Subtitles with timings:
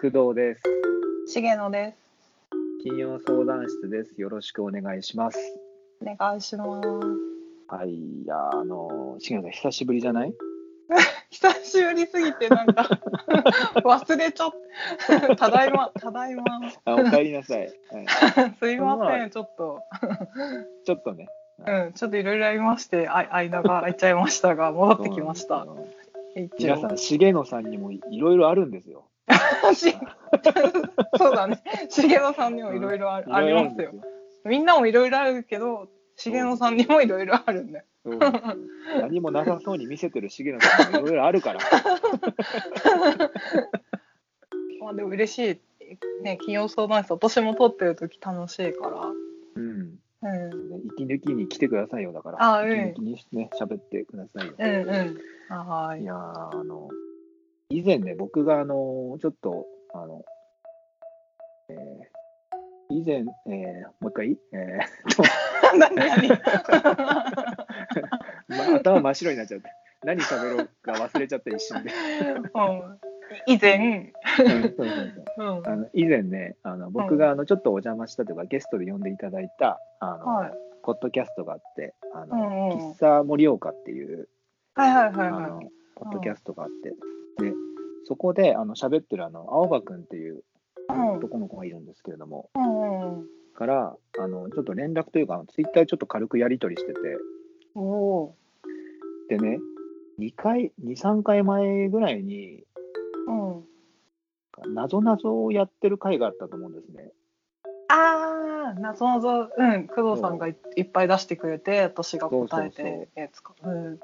[0.00, 0.62] 工藤です。
[1.34, 1.96] 重野です。
[2.82, 4.18] 金曜相談室です。
[4.18, 5.38] よろしくお願いします。
[6.00, 6.88] お願いします。
[7.68, 10.32] はい、いやー、あのー、重野さん、久しぶりじゃない？
[11.28, 12.88] 久しぶりすぎてなんか
[13.84, 14.50] 忘れちゃっ
[15.06, 15.36] た。
[15.36, 16.44] ただいま、ただいま。
[16.86, 17.60] あ、お帰りなさい。
[17.60, 19.82] はい、すいません、ちょっと。
[20.86, 21.28] ちょっとね。
[21.66, 25.66] うん、ちょっといろいろありまして、あ間が空いちゃいましたが、戻ってきました。
[26.58, 29.04] 皆さん、重野さんにもいろいろあるんですよ。
[29.74, 29.94] し
[31.18, 31.62] そうだね。
[31.90, 33.92] 重野さんにもいろいろありますよ。
[34.44, 37.84] みんなもいろいろあるけど、重野さんにもいろいろあるんだよ。
[39.00, 41.60] 何もなさそうに見せてる重野さんもいろいろあるから。
[44.80, 45.60] まあでも嬉しい。
[46.22, 48.88] ね、金曜相談室、私も撮ってる時楽しいか
[49.54, 49.98] うん。
[50.22, 50.30] ら。
[50.30, 50.60] うん。
[50.70, 52.38] ね息抜きに来てくださいよ、だから。
[52.40, 54.54] あうん息抜きにね、喋ってくださいよ。
[54.58, 55.18] うんうん。
[55.48, 56.02] はーい。
[56.02, 56.88] いやーあの、
[57.70, 60.24] 以前ね、僕が、あの、ちょっと、あの、
[61.70, 61.76] えー
[62.92, 63.24] 以前、えー
[64.00, 65.22] もう一回、えーと
[68.48, 69.70] ま、頭真っ白になっちゃって、
[70.02, 71.92] 何喋ろうか忘れちゃった一瞬で。
[71.92, 71.94] う
[72.60, 72.98] ん。
[73.46, 74.12] 以前、
[75.38, 82.90] あの以前ね、あの僕があのちょっとお邪魔したというか、ゲストで呼んでいただいた、あの、はい、ポッドキャストがあって、あの、うんうん。
[82.90, 84.28] 喫茶盛岡っていう、
[84.74, 86.92] はいはいはいポッドキャストがあって、
[87.38, 87.52] で、
[88.04, 90.42] そこで、あの、喋ってる、あの、青葉くんっていう
[90.88, 92.50] うん男の子がいるんですけれども。
[93.54, 96.98] から、あの、ちょっと連絡というか、ツイッターでちょっと軽くやり取りしてて、
[97.74, 98.34] おお
[99.28, 99.58] でね、
[100.18, 103.64] 2回、2、3回前ぐらいに、ー。
[104.66, 104.74] うん。
[104.74, 107.12] なぞなぞをやってる回があったと思うんですね。
[107.88, 113.54] ああ、なぞなぞ、うん、工藤さんがいいっぱい出してくれて、私が答えて、やつか。
[113.62, 114.00] うん。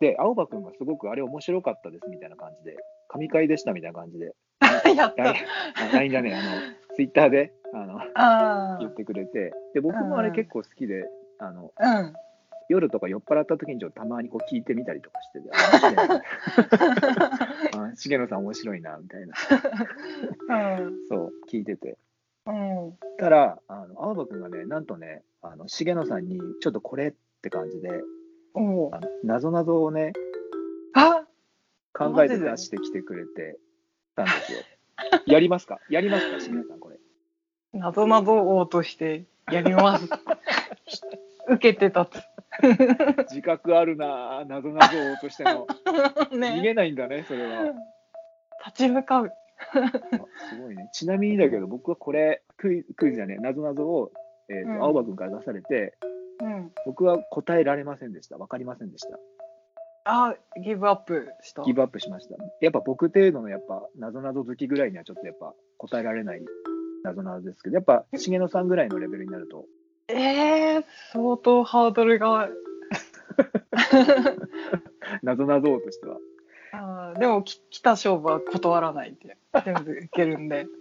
[0.00, 2.76] で、青葉くんがすごくあれ面白かったですみたいな感じで、
[3.08, 4.34] 神回でしたみたいな感じで、
[4.96, 5.34] やった。
[5.92, 6.42] LINE だね、あの、
[6.94, 11.08] ツイッターであのあ言ってくれて、で、僕もあれ結構好きで、
[11.38, 12.00] あの、あ。
[12.00, 12.14] うん。
[12.70, 15.48] 夜とか酔っ払った時にちょっとたまにこう聞いてみたりとかしてて、
[17.78, 19.34] ああ重野さん面白いな、みたいな、
[20.82, 20.96] うん。
[21.08, 21.96] そう、聞いてて。
[22.46, 22.98] うん。
[23.18, 28.02] たら、あの青葉くんがね、なんとね、あの重野さんにちょっとこれって感じで、
[28.60, 28.90] お
[29.24, 30.12] なぞなぞをね、
[30.94, 31.24] あ
[31.92, 33.58] 考えて出してきてくれて
[34.16, 34.58] たんですよ。
[35.26, 35.78] やりますか？
[35.90, 36.38] やりますか？
[36.40, 36.98] 重野さん、これ。
[37.72, 40.08] なぞなぞ王としてやります。
[41.48, 42.20] 受けて立
[43.30, 45.66] 自覚あるなぁ、なぞなぞ王としての。
[45.66, 46.34] つ。
[46.34, 46.60] 逃ね。
[46.62, 47.62] げないんだね、それは。
[48.66, 49.32] 立ち向かう。
[49.74, 49.90] あ
[50.50, 50.88] すごいね。
[50.92, 54.12] ちなみにだけど、僕はこれ、クイズクイズじゃねえ、なぞなぞを、
[54.48, 55.94] えーとうん青葉くんから出されて、
[56.40, 56.72] うん。
[56.86, 58.38] 僕は答えられませんでした。
[58.38, 59.18] わかりませんでした。
[60.04, 61.62] あ、ギブアップした。
[61.62, 62.36] ギブアップしました。
[62.60, 66.42] やっぱ僕程度のやっぱ、なぞなぞ好きぐらいにはちょっとやっぱ答えられない
[67.02, 69.66] なぞなぞですけど、やっぱ重野さんぐらいのレベルになると、
[70.08, 72.48] えー、相当ハードルが。
[75.22, 76.16] なぞなぞ王としては。
[76.72, 80.66] あーでもき来た勝負は断らないって全部いけるんで。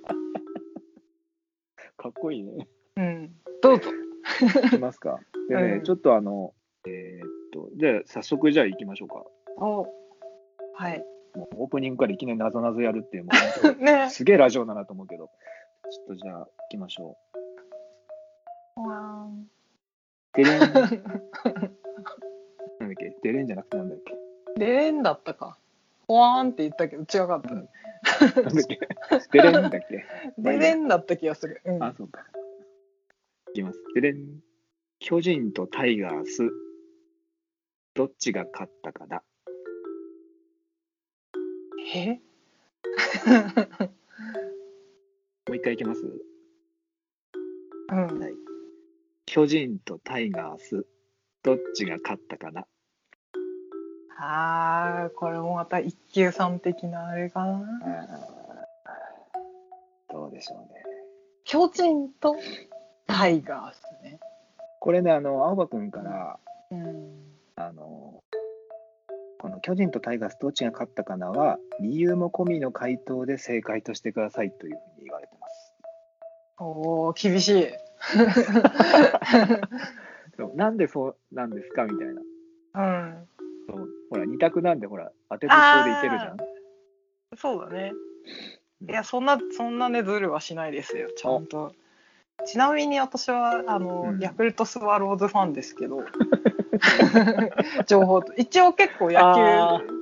[1.98, 2.68] かっこいいね。
[2.96, 3.36] うん。
[3.62, 3.90] どうぞ。
[4.68, 5.20] いきますか。
[5.50, 6.54] でね、うんちょっとあの、
[6.86, 9.24] えーっと、じゃあ早速じゃあ行きましょうか。
[9.58, 9.88] お
[10.76, 11.04] はい。
[11.36, 13.32] もうオープニングからいきなりなぞなぞやるっていう、も
[13.80, 14.10] う ね。
[14.10, 15.30] すげえラジオだなと思うけど、
[15.90, 17.18] ちょっとじゃあ行きましょ
[18.76, 19.30] わう。
[20.34, 20.60] デレン。
[20.60, 20.90] なんだっ
[22.98, 23.16] け？
[23.24, 24.14] デレンじゃなくてなんだっけ？
[24.14, 25.58] ーんレーンだったか。
[26.08, 27.54] ほわーんって言ったけど違かった。
[27.54, 27.70] うん
[28.36, 28.80] なんだっけ？
[29.32, 30.06] デレンだっけ？
[30.38, 31.62] デレンだった気がする。
[31.66, 31.84] うん。
[31.84, 32.26] あ、そうか。
[33.52, 33.80] いきます。
[33.96, 34.40] デレン。
[35.00, 36.50] 巨人とタイガース、
[37.94, 39.24] どっちが勝ったかだ。
[41.94, 42.14] え？
[45.48, 46.02] もう一回いきます
[47.92, 48.38] うん。
[49.26, 50.86] 巨人とタイガース、
[51.44, 52.66] どっちが勝ったかな。
[54.20, 57.62] あー、これもまた一級さん的なあれかな。
[60.10, 60.84] どうでしょうね。
[61.44, 62.36] 巨人と
[63.06, 64.20] タイガースね。
[64.80, 66.40] これね、あの、青葉くんから、
[66.72, 67.24] うん。
[67.56, 68.24] あの、
[69.40, 75.74] この巨人とタイガースどっちが勝ったかなは、理由も込みの回答で正解としてくださいというふうに言われてます。
[76.60, 77.68] おー、厳しい。
[80.38, 82.22] そうなんでそうなんですかみたいな。
[82.76, 82.82] う
[83.12, 83.28] ん。
[83.68, 86.38] そうほら、二択なんで、ほら、当てずっぽうでいけるじゃん。
[87.36, 87.92] そうだね。
[87.94, 87.98] うん
[88.90, 91.74] いや、そんな、そんなね、ズルはしないですよ、ちゃんと。
[92.46, 94.20] ちなみに私は、あの、うん。
[94.20, 96.04] ヤクルトスワローズファンですけど、
[97.88, 99.94] 情報と、一応結構野あ球好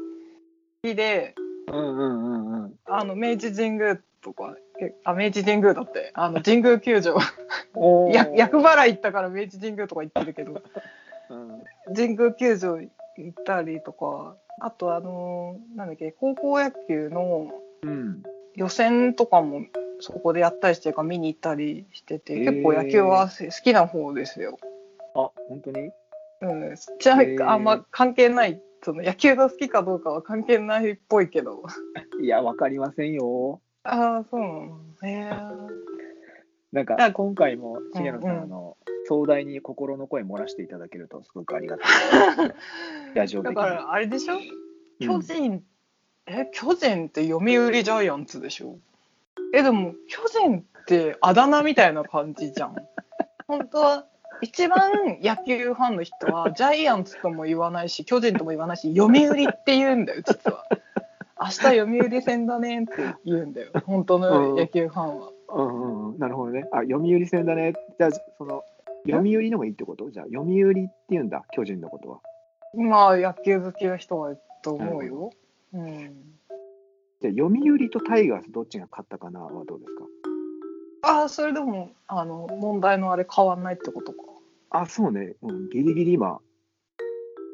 [0.84, 1.36] きで、
[1.68, 2.74] うんうんうんうん。
[2.86, 7.18] あの、明治神宮とか、えあ明治神宮だって、あの神宮球場、
[7.74, 10.62] おや厄払い行ったから明治神宮とか行ってるけど、
[11.30, 11.64] うん。
[11.96, 12.90] 神宮球場行
[13.30, 17.50] ったりとか、あとあのーなんだっけ、高校野球の
[17.82, 18.24] うん。
[18.56, 19.66] 予選とかも
[20.00, 24.60] そこでやったりしてるから見に行ったりしてて、結構野球は好きな方ですよ。
[25.16, 25.90] あ、本当に？
[26.42, 31.64] うん、ちなみにあんま関係ない、その野球が好きかどうかは関係ないっぽいけど。
[32.22, 33.62] いや、わかりませんよ。
[33.84, 34.80] ああ、そうなの。
[35.04, 35.32] へえ。
[36.72, 38.78] なんかだ今回も重野さん、うんうんあの
[39.08, 41.84] 壮大に心の声漏らしていただけるとすごくありがた
[42.48, 42.52] い。
[43.14, 43.44] ラジオ。
[43.44, 44.34] だからあれでしょ？
[44.36, 44.42] うん
[45.00, 45.64] 巨人、
[46.26, 48.80] え、巨人って読売ジャイアンツでしょ？
[49.54, 52.76] え、でも巨人ってあだ名みたいな感じじゃん。
[53.48, 54.06] 本当は
[54.42, 60.66] 一番野球ファンの人は ジャイアンツとも言わないし巨人とも言わないし読売って言うんだよ実は。
[61.40, 62.94] 明日読売戦だねって
[63.26, 65.30] 言うんだよ本当の野球ファンは。
[65.50, 66.68] うんうんうん、なるほどね。
[66.72, 67.74] あ、読売戦だね。
[67.98, 68.64] じゃあ、その、
[69.08, 70.10] 読売のもいいってこと？
[70.10, 72.20] じゃあ、読売って言うんだ、巨人のことは。
[72.74, 75.32] まあ野球好きな人はと思うよ。
[75.74, 76.35] うん
[77.34, 80.06] じゃあ、読売とタイガースどっちが勝ったかなはどうですか？
[81.04, 84.20] ああ、それでも、あの、問題のあれ変わんないってことか。
[84.72, 85.36] あ、そうね。
[85.42, 86.40] うん、ギリギリ今、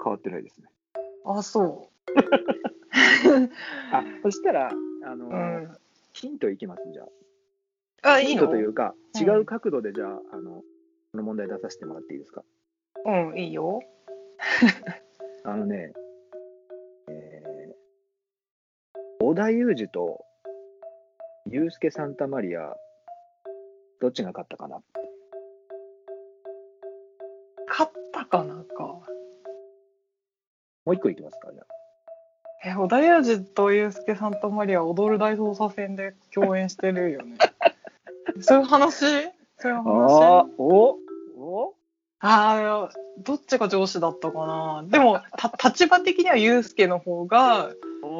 [0.04, 0.68] 変わってないですね。
[1.26, 1.90] あそ
[3.94, 4.72] あ、そしたら、
[5.06, 5.30] あの、う。
[5.30, 5.72] うん。
[6.14, 7.04] ヒントいきます、じゃ
[8.04, 8.20] あ、あ。
[8.22, 10.62] ヒントというか、うん違う角度で、じゃあ、あの、
[11.12, 12.44] この問題出させてもらっていいですか？
[13.06, 13.82] うん、いいよ。
[15.44, 15.92] あのね、
[19.32, 20.26] 織田裕二と、
[21.50, 22.76] ユースケ・サンタマリア、
[24.02, 24.82] どっちが勝ったかな？
[27.70, 28.84] 勝ったかなんか。
[28.84, 29.06] も
[30.88, 32.72] う一個いきますか、じゃあ。
[32.72, 37.38] え、織田裕二とユースケ・サンタマリア踊る大捜査線で共演してるよね。
[38.42, 39.32] そういう話？
[39.60, 40.98] そういうあ話ーお
[41.38, 41.74] お？
[42.20, 44.84] ああ、どっちが上司だったかな？
[44.90, 47.72] でも、た立場的にはユースケの方が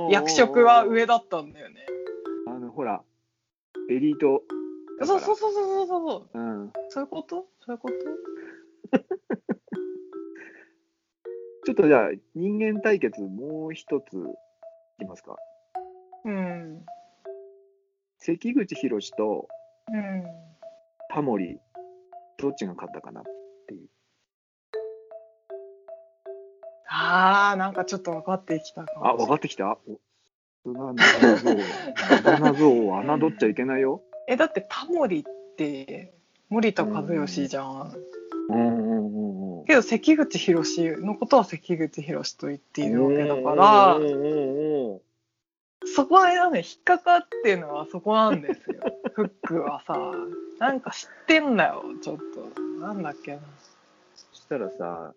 [0.10, 1.86] 役職は上だったんだよね。
[2.48, 3.04] あの、ほら、
[3.90, 4.44] エリート。
[5.04, 6.40] そうそうそうそうそうそう。
[6.40, 6.72] うん。
[6.90, 7.48] そういうこと？
[7.66, 7.96] そういうこと？
[11.66, 14.14] ちょっとじゃあ、人間対決もう一つ
[15.00, 15.36] いきますか。
[16.26, 16.86] うん。
[18.18, 19.48] 関口宏と
[19.92, 20.24] うん。
[21.10, 21.60] タモリ、
[22.38, 23.24] どっちが勝ったかな？
[26.94, 29.08] ああ、なんかちょっと分かってきたかも。
[29.08, 29.78] あ、分かってきた？
[29.88, 30.00] お
[30.64, 31.64] 菅謎像。
[32.18, 34.02] 菅謎像を侮っちゃいけないよ。
[34.28, 36.14] え、だってタモリって
[36.50, 37.96] 森田和義じゃん。
[38.50, 39.66] うんうんうんうん。
[39.66, 45.02] けど関口宏のことは関口宏と言っているわけだからうん、うんうんうん
[45.84, 48.82] そこでね、引っかかってるのはそこなんですよ。
[49.16, 50.14] フックはさ、
[50.60, 52.18] なんか知ってんだよ、ちょっ
[52.56, 52.62] と。
[52.80, 53.40] なんだっけな。
[54.14, 55.16] そしたらさ、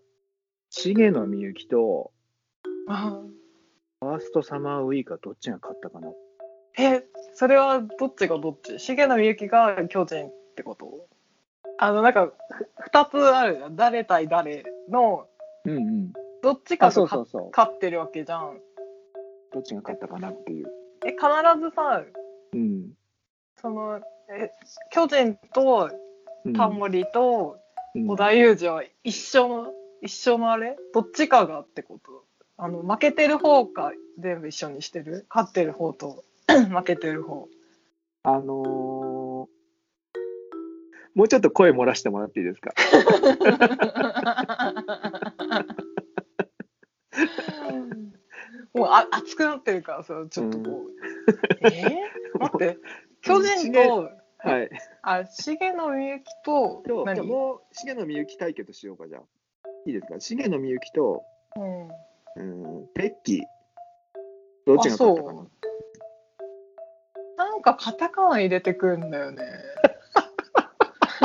[0.77, 2.11] 重野みゆきと
[2.89, 3.21] あ
[4.01, 6.09] ファーストサマーウイカどっちが勝ったかな
[6.77, 7.05] え、
[7.35, 8.79] それはどっちがどっち？
[8.79, 11.07] 重野みゆきが巨人ってこと？
[11.79, 12.33] あの、なんか、ふ
[12.83, 13.77] 二つあるじゃん。
[13.77, 15.27] 誰対誰の、
[15.65, 16.13] うんうん。
[16.43, 17.07] どっちかが。
[17.07, 18.59] 勝ってるわけじゃん。
[19.53, 20.67] どっちが勝ったかなっていう。
[21.07, 21.21] え、必
[21.61, 22.03] ずさ、
[22.53, 22.91] うん。
[23.61, 24.01] その、
[24.31, 24.51] え、
[24.91, 25.91] 巨人と
[26.45, 27.59] うんタモリと
[27.95, 29.73] うん織田裕二は一緒の、
[30.05, 30.77] 一緒のあれ？
[30.93, 32.25] どっちかがってこと？
[32.59, 35.25] あの、負けてる方か全部一緒にしてる？
[35.31, 37.49] 勝ってる方と 負けてる方。
[38.23, 39.55] あのー
[41.17, 42.73] もうちょっと声漏らしてもらっていいですか？
[48.75, 50.91] もうあ熱くなってるからさ、ちょっとこう。
[51.61, 52.01] え？
[52.35, 52.79] ー、待って、
[53.23, 54.71] 巨人と、はい。
[55.03, 56.83] あ、重野みゆきと、
[57.23, 59.23] もう、重野みゆき対決しようか、じゃあ。
[59.87, 60.19] いいですか？
[60.19, 61.23] 重野みゆきと、
[61.57, 61.89] うん。
[62.37, 62.43] う
[62.83, 63.41] ん、ペッキー。
[64.67, 65.47] どっちが勝ったかな？
[67.37, 69.43] なんかカタカナ入れてくるんだよね。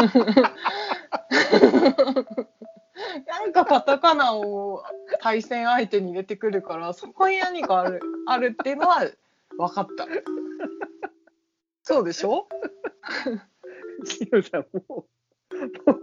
[3.27, 4.83] なんかカタカナを
[5.21, 8.99] 対戦相手に入れてくるからそこに何かある あるっていうのは
[9.57, 10.07] 分かった。
[11.83, 12.47] そうでしょ？
[14.05, 15.07] 重野さん、も
[15.51, 15.51] う、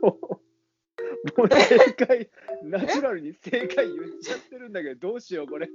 [0.05, 0.13] もう、
[1.39, 2.29] もう正解、
[2.71, 5.69] ナチュラルに正解言っちゃってるんだけど、どうしよう、これ。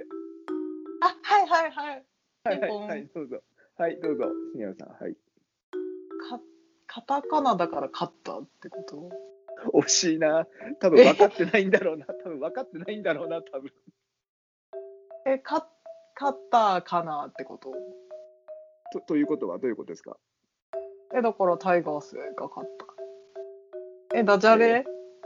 [1.01, 2.05] あはいはいはい。
[2.43, 3.41] はいはい、はい、どうぞ。
[3.77, 4.89] はい、どうぞ、重野さん。
[4.89, 5.13] はい。
[6.29, 6.39] か
[6.87, 9.09] カタカナだから勝ったってこと？
[9.73, 10.47] 惜しいな。
[10.79, 12.05] 多分分かってないんだろうな。
[12.23, 13.71] 多分分かってないんだろうな、多分。
[15.25, 15.69] えか
[16.19, 17.71] 勝ったかなってこと？
[18.93, 20.17] とということはどういうことですか？
[21.13, 24.17] え、だからタイガースが勝った。
[24.17, 24.85] え、ダジャレ？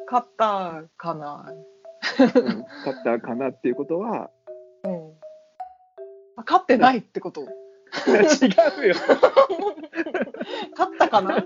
[0.09, 1.51] 勝ったかな
[2.19, 4.29] うん勝ったかなっていうことは、
[4.83, 5.13] うん。
[6.37, 7.41] あ勝ってないってこと？
[7.41, 7.47] 違う
[8.87, 8.95] よ。
[10.77, 11.45] 勝ったかな？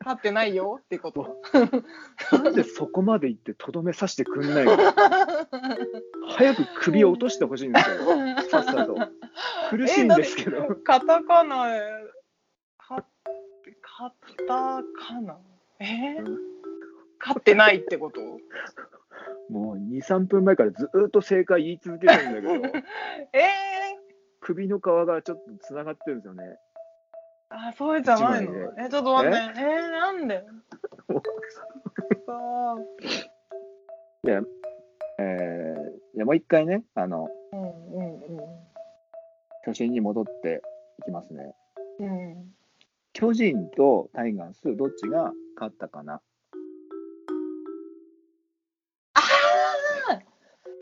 [0.00, 1.40] 勝ってないよってこと。
[2.32, 4.76] なんでそこまで行ってとどめさせてくんないの？
[6.28, 7.96] 早く首を落としてほしいんですよ。
[8.50, 8.96] さっさと。
[9.70, 10.76] 苦しいんですけど。
[10.84, 11.66] カタカナ
[12.78, 13.04] 勝
[14.10, 14.12] っ
[14.46, 14.82] たか
[15.20, 15.38] な？
[15.80, 16.18] え？
[16.20, 16.53] ーうん
[17.26, 18.20] 勝ってないってこと？
[19.50, 22.78] もう2、3分前からずーっと正解言い続けてるんだけど、
[23.32, 23.42] え
[24.40, 26.58] 首の皮がちょっとつながってるんですよね。
[27.50, 28.52] ー、あ、そうじゃないの？
[28.78, 29.36] え、ちょっと待って。
[29.36, 29.62] え？
[29.62, 30.44] ー、なんで？
[32.26, 32.76] あ
[34.24, 34.42] いや、
[35.18, 37.60] えー、じゃあもう一回ね、あの、ーう
[38.02, 38.64] んうん
[39.66, 40.60] 初心に戻って
[41.00, 41.54] いきますね。
[42.00, 42.06] うん。
[42.06, 42.54] うん。
[43.14, 46.20] 巨人とタイガース、どっちが勝ったかな？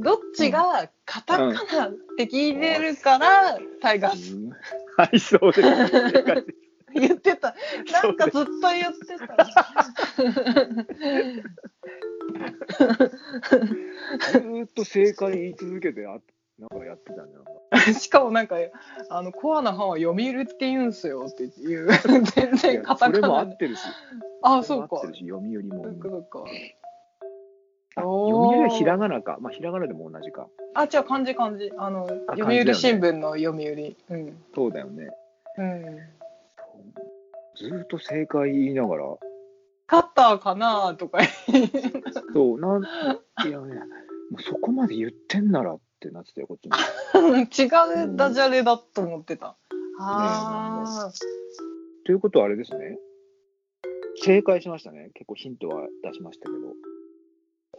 [0.02, 4.50] どっちがカタカナって聞いてるから、タイガースうん
[4.96, 5.62] はい、そうです。
[6.94, 7.54] 言ってた。
[8.02, 9.16] なんかずっと言って
[14.32, 16.18] ずーっと正解言い続けて、あ
[16.58, 17.44] なんかやってたんだよ。
[17.70, 17.78] た。
[17.94, 18.56] しかもなんか、
[19.10, 21.88] あの、コアな班は読売って言うんすよっていう。
[22.34, 23.54] 全い然やカタカそれも合ナで。
[23.54, 23.82] ってるし。
[24.42, 25.84] あ、そうか読売も。
[25.84, 26.44] そうかそうか。
[27.96, 29.38] 読売はひらがなか。
[29.40, 30.48] まあ、ひらがなでも同じか。
[30.74, 31.70] あ、違う、漢字漢字。
[31.76, 33.96] あの、あ読売新聞の読売。
[34.08, 34.42] うん。
[34.54, 35.10] そうだよね。
[35.58, 35.82] うん。
[37.56, 39.04] ずーっと正解言いながら、
[39.86, 41.18] カッターかなとか
[42.32, 43.74] そう、なん、いやね、
[44.30, 46.76] もうそこまで言ってんならってなってたよ、こっちも。
[47.36, 49.56] 違うダジャレだと思ってた。
[49.98, 51.12] ああ。
[52.06, 52.98] ということはあれですね。
[54.22, 55.10] 正解しましたね。
[55.14, 56.58] 結構ヒントは出しましたけど。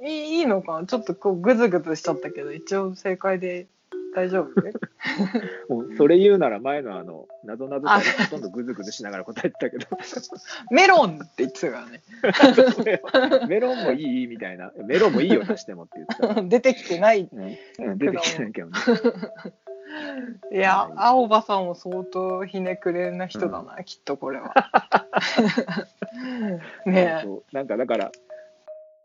[0.02, 0.88] いいいいのかな？
[0.88, 3.68] ちょっとこうグズグズしちゃったけど、一応正解で
[4.16, 4.62] 大丈夫？
[5.74, 9.88] もうそれ言うなら前のあの、なぞなぞほとんどグズグズしながら答えてたけど、
[10.72, 12.02] メロンって言ってたからね。
[13.48, 16.42] メロンもいいみたいな、メロンもいいよ、足してもって言ってた。
[16.44, 17.30] 出てきてない。
[17.32, 18.74] ねうん出てきてないけどね。
[20.52, 24.54] いや、青葉さんも相当ひねくれな人だな、きっとこれは。
[26.86, 27.24] ねえ。
[27.24, 28.12] そうなんかだから、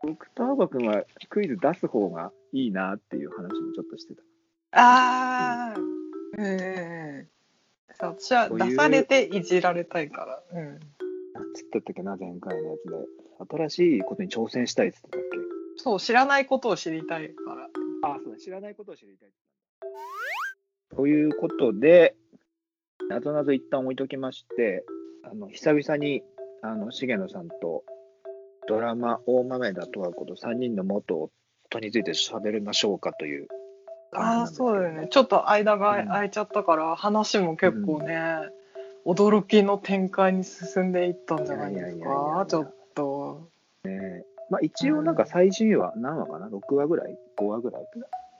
[0.01, 4.23] 僕と青葉君はクイズ出す方がいいなっていう話もちょっとしてた。
[4.71, 5.79] ああ。
[6.37, 7.27] うんうんうん。
[7.99, 10.59] そう私は出されていじられたいから。
[10.59, 10.65] うん。
[11.33, 12.95] なんつったっけな、前回のやつで。
[13.51, 15.37] 新しいことに挑戦したいっつってたっけ？
[15.77, 17.69] そう、知らないことを知りたいから。
[18.11, 19.29] あ、そうだ、知らないことを知りたい。
[20.95, 22.15] ということで、
[23.09, 24.83] なぞなぞ一旦置いときまして、
[25.23, 26.21] あの久々に
[26.61, 27.83] あの重野さんと
[28.69, 31.31] ドラマ大豆田とわ子と3人の元
[31.71, 33.47] 夫について喋りましょうかという
[34.11, 35.07] ああ、そうだよね。
[35.09, 38.19] ちょっと間が空いちゃったから、話も結構ね、
[39.05, 42.45] 驚きの展開に進んでいったんじゃないですか。
[42.47, 43.49] ちょっと。
[43.83, 44.23] ね。
[44.49, 47.83] まあ、一応なんか最新話何話かな ?6 話ぐらい ?5 話ぐらい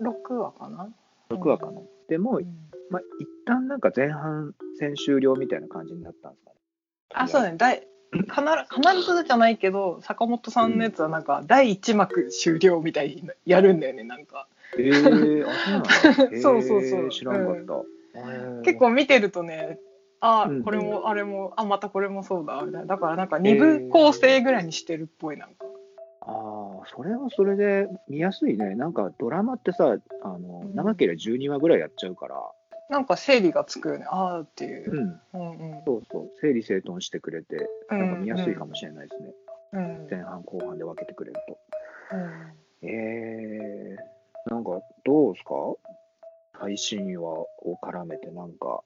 [0.02, 0.90] ？6話かな
[1.30, 2.46] ?6 話かな、でもう、ん
[2.90, 6.56] まあ、一旦なんか前半戦終了みたいな感じになったんですかね。
[7.14, 7.58] あ、そうだね。
[7.58, 14.48] だい必ず必ずじゃないけど、坂本さんのやつはなんか、第1幕終了みたいにやるんだよね、なんか。
[14.78, 15.84] えー、あ、
[16.42, 16.62] そう。
[16.62, 18.20] そうそう知らんかった。
[18.20, 19.80] へー結構見てるとね、
[20.22, 22.86] あうんこれもあれも、あ、またこれもそうだ、みたいな。
[22.88, 25.66] だからなんか2部構成ぐらいにしてるっぽい、なんか。
[26.22, 28.76] ああ、それはそれで見やすいね。
[28.76, 32.36] なんかドラマってさ、あのうん長ければ12話ぐらいやっちゃうから、
[32.90, 35.02] なんか整理がつくよね、あーっていうう。
[35.02, 35.84] ん、うんうん。
[35.86, 39.34] そうそう、整理整頓してくれて、うんなんか見やすいかもしれないですね。
[39.74, 41.58] うん前半後半で分けてくれると。
[42.16, 45.54] うんえー、なんかどうですか？
[46.60, 47.48] 最新話を
[47.84, 48.82] 絡めてなんか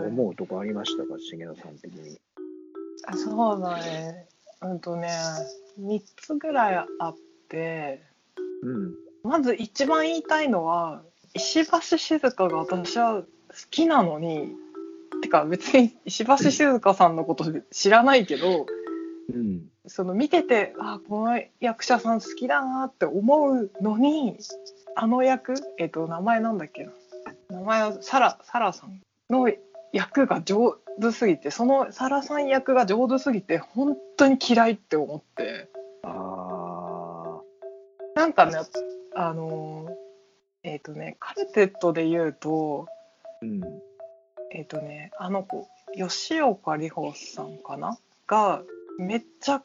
[0.00, 2.18] 思うとこありましたか、重野さん的に。
[3.06, 4.28] あそうだね。
[4.62, 5.08] うんとね、
[5.80, 7.16] 3つぐらいあっ
[7.50, 8.02] て、
[8.62, 8.94] うん。
[9.22, 11.02] まず一番言いたいのは、
[11.34, 13.26] 石橋静香が私は好
[13.70, 14.54] きなのに、
[15.22, 18.66] てか別に石橋静香さんのこと知らないけど、
[19.32, 19.68] うん。
[19.86, 24.38] その見てて、あ、この役者さん好きだなって思うのに、
[24.96, 26.92] あの役、えっと、名前なんだっけな。
[27.50, 29.50] 名前はサラ、サラさんの
[29.92, 35.68] 役が上手すぎて、そのサラさん役が上手すぎて、本当に嫌いって思って。
[36.02, 37.40] あ
[38.14, 38.58] なんかね、
[39.16, 39.93] あのー、
[40.64, 43.60] えっ、とね、カルテットで言うと、ー、うん。
[44.54, 47.98] えっ、とねあの子吉岡里帆さんかな？
[48.26, 48.62] が
[48.98, 49.62] めっちゃ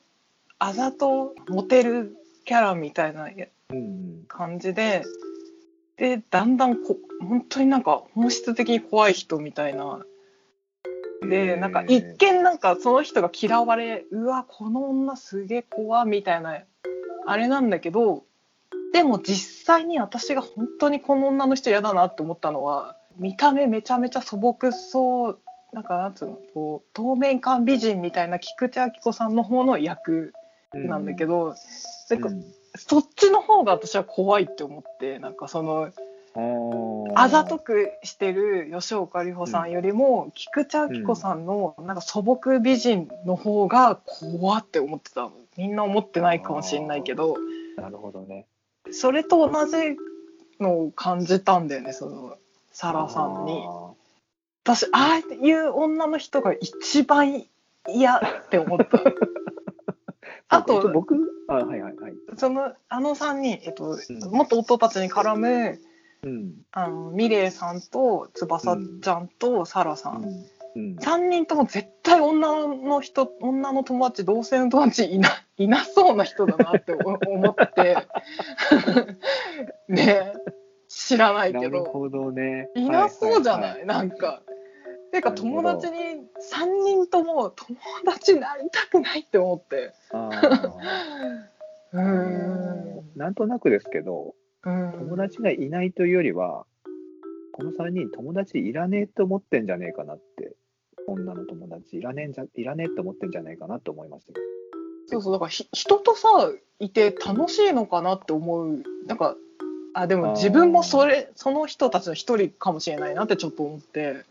[0.57, 3.29] あざとモテるキャラみたいな
[3.69, 5.03] うん感じで
[5.97, 10.03] でだんだんこ本当になんか本質的に怖い人みたいな
[11.21, 11.29] うん。
[11.29, 16.63] でなんか一見なんかその人が嫌われうわこの女すげえ怖みたいな
[17.27, 18.23] あれなんだけど
[18.93, 25.39] でも実際に私が本当にこの女の人嫌だなって思ったのは見た目めちゃめちゃ素朴そう
[25.73, 30.33] なんかなんつうのこう透明感美人みたいな菊池亜希子さんの方の役
[30.73, 31.55] なんだけど、
[32.09, 32.45] なんかうん。
[32.75, 35.91] そっちの方が私は怖いって思ってなんかその
[37.15, 45.33] あざとくしてる吉岡里帆さんよりも、菊池亜希子さんのなんか素朴美人の方が怖って思ってたの。
[45.57, 47.35] みんな思ってないかもしれないけど。
[47.77, 48.45] なるほどね。
[48.91, 49.97] それと同じ
[50.59, 52.37] のを感じたんだよねその
[52.71, 53.65] サラさんに。
[53.67, 53.93] あ
[54.63, 57.45] 私ああいう女の人が一番
[57.87, 58.97] 嫌って思った。
[58.97, 59.13] ー
[60.49, 61.15] あと僕、
[61.47, 62.13] あはいはいはい。
[62.37, 64.31] そのあの3人、えっと、うん。
[64.31, 65.79] 元夫たちに絡む
[66.23, 66.53] うん。
[66.71, 70.25] あのミレイさんと翼ちゃんとサラさん、
[70.75, 70.95] うん。
[70.97, 75.31] 3人とも絶対女の人女の友達同性の友達いない
[75.67, 77.97] なそうな人だなって思 思って。
[79.87, 80.33] ね。
[80.87, 81.79] 知らないなけど。
[81.79, 82.69] るほどね。
[82.75, 84.41] いなそうじゃない,、ははなんか。
[85.11, 85.61] てかなるほど。
[85.61, 85.97] 友達に
[86.53, 89.93] 3人とも友達になりたくないって思って。
[91.93, 93.11] うーん。
[93.15, 94.35] なんとなくですけど、
[94.65, 94.91] うん。
[94.93, 96.65] 友達がいないというよりは、
[97.53, 100.55] この3人、友達いらねえと思ってんじゃねえかなって、
[101.07, 104.35] 女の友達いらねえんじゃいらねえって思ってんじゃねえかなと思いますよ。
[105.09, 106.27] そうそうだからひ人とさ
[106.79, 108.83] いて楽しいのかなって思う。
[109.07, 109.35] なんか
[109.93, 114.25] あでも自分もそれその人たちの一人かもしれないなってちょっと思って。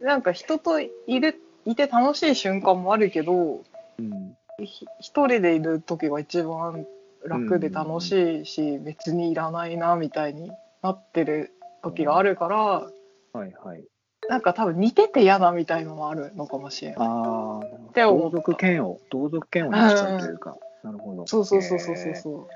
[0.00, 3.62] なんか人といるいて楽しい瞬間もあるけど
[3.98, 6.86] うんひ一人でいる時が一番
[7.24, 10.50] 楽で楽しいし、別にいらないなみたいに
[10.82, 13.84] なってる時があるから、はいはい。
[14.28, 16.96] なんか多分似てて嫌だみたいのもあるのかもしれない。
[17.00, 21.26] ああ、同族嫌悪、同族嫌悪になっちゃうというか、なるほど。
[21.26, 22.14] そうそうそうそうそう。
[22.14, 22.48] そ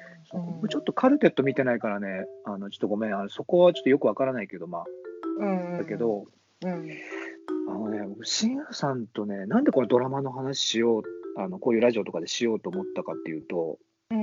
[0.62, 0.68] う。
[0.68, 4.84] ちょっとカルテット見てないからね、あのちょっとごめん、あのそこはちょっとよくわからないけど、まあ、
[5.38, 6.26] うん、だけ、ど、
[6.62, 6.90] うん、
[7.68, 11.02] あのね、僕、シンガさんとね、なんでこのドラマの話しよう、
[11.38, 13.78] あのこういうラジオとかでしようと思ったかっていうと、
[14.10, 14.22] うん、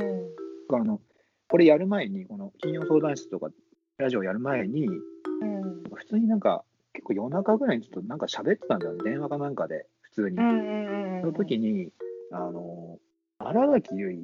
[0.76, 1.02] あの
[1.48, 3.50] これやる前に、この金曜相談室とか
[3.98, 6.64] ラジオやる前に、うん、普通になんか、
[7.00, 10.36] 結構夜中ぐらいにちょっとなんか喋ってたんだよね、電話かなんかで、普通に。
[10.38, 11.90] その時に、
[12.32, 13.00] あの、
[13.40, 14.24] 新垣結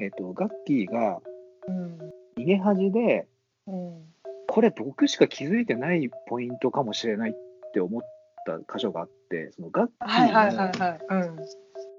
[0.00, 1.20] えっと、ガッキーが
[1.66, 1.98] うん、
[2.36, 3.26] 逃げ恥で、
[3.66, 4.04] うん、
[4.48, 7.34] これ僕しか気づいてないポイントかもしれないっ
[7.72, 8.02] て思っ
[8.44, 11.36] た箇所があって、そのガッキはいはいはいーの、はい、うん、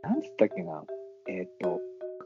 [0.04, 0.84] なんつったっけな、
[1.28, 1.80] えっと、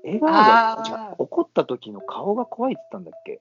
[0.03, 3.39] 笑顔あが、怒った時の顔が怖いって言ったんだっけ？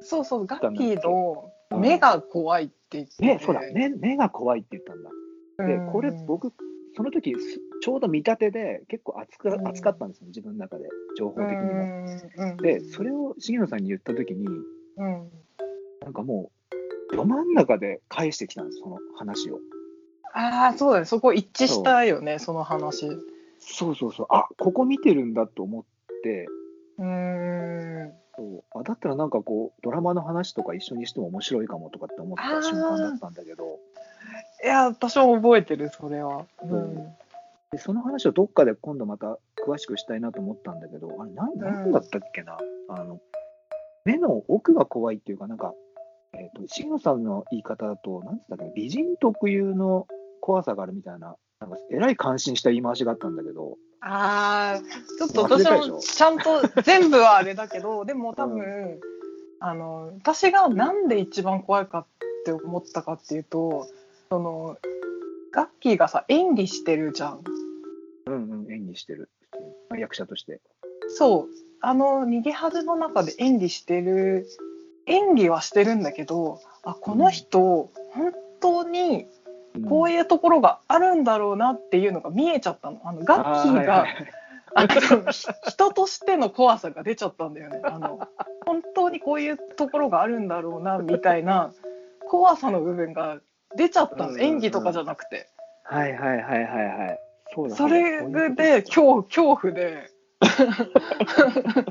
[0.00, 5.10] そうそう、ガッキーの目が怖いって言ってて、ね、そうだ、目目が怖いって言ったんだ。
[5.66, 6.52] でうん、これ僕、
[6.96, 9.68] その時すちょうど見立てで結構熱くうん。
[9.68, 12.06] 熱かったんですよ、自分の中で、情報的にも。
[12.36, 15.30] うん、で、それを重野さんに言った時に、うん、
[16.02, 16.50] なんかも
[17.12, 19.60] う、ど真ん中で返してきたんです、その話を。
[20.32, 23.08] ああ、そうだね、そこ一致したよね、その話。
[23.60, 25.84] そうそうそう、あここ見てるんだと思っ
[26.22, 26.46] て、
[26.98, 27.08] うーん、
[28.88, 33.78] だったらなんかこう、ドラマの話とか一緒にしても面白いかもとかって思った瞬間だったんだけど、
[34.64, 36.46] いや、私も覚えてる、それは。
[36.62, 36.94] ううん。
[36.96, 37.16] ん、
[37.70, 41.58] でその話をどっかで今度また詳しくしたいなと思ったんだけど、あれなん。
[41.58, 42.56] なんだったっけな、
[42.88, 43.20] あの
[44.06, 45.74] 目の奥が怖いっていうか、なんか、
[46.32, 50.06] えー、とさんの言い方だと、なんつったっけな、美人特有の
[50.40, 54.80] 怖さがあるみたいな、なんかえらい感心した言い回しがあったんだけど、ああ、
[55.18, 59.00] ちょっと私もちゃんと全部はあれだけど、 でも多分、
[59.60, 62.06] あの、私がなんで一番怖いかっ
[62.44, 63.88] て思ったかっていうと、
[64.30, 64.78] その、
[65.52, 67.42] ガッキーがさ、演技してるじゃん。
[68.26, 69.28] うんうん、演技してる、
[69.96, 70.60] 役者として。
[71.08, 74.46] そう、あの、逃げ恥の中で演技してる、
[75.06, 79.26] 演技はしてるんだけど、あ、この人、本当に
[79.86, 83.00] こういいうところがあるんだろうなっていうのが見えちゃったの。
[83.04, 84.06] あの、ガッキーが、
[84.74, 87.80] あのひ人としての怖さが出ちゃったんだよね。
[87.84, 88.28] あの
[88.66, 91.72] 本当にこういうところがあるんだろうなみたいな
[92.28, 93.40] 怖さの部分が
[93.76, 94.38] 出ちゃったの。
[94.38, 95.48] 演技とかじゃなくて。
[95.84, 97.18] はいはいはいはいはい。
[97.54, 98.20] そうだそれ
[98.54, 100.10] で恐怖恐怖で。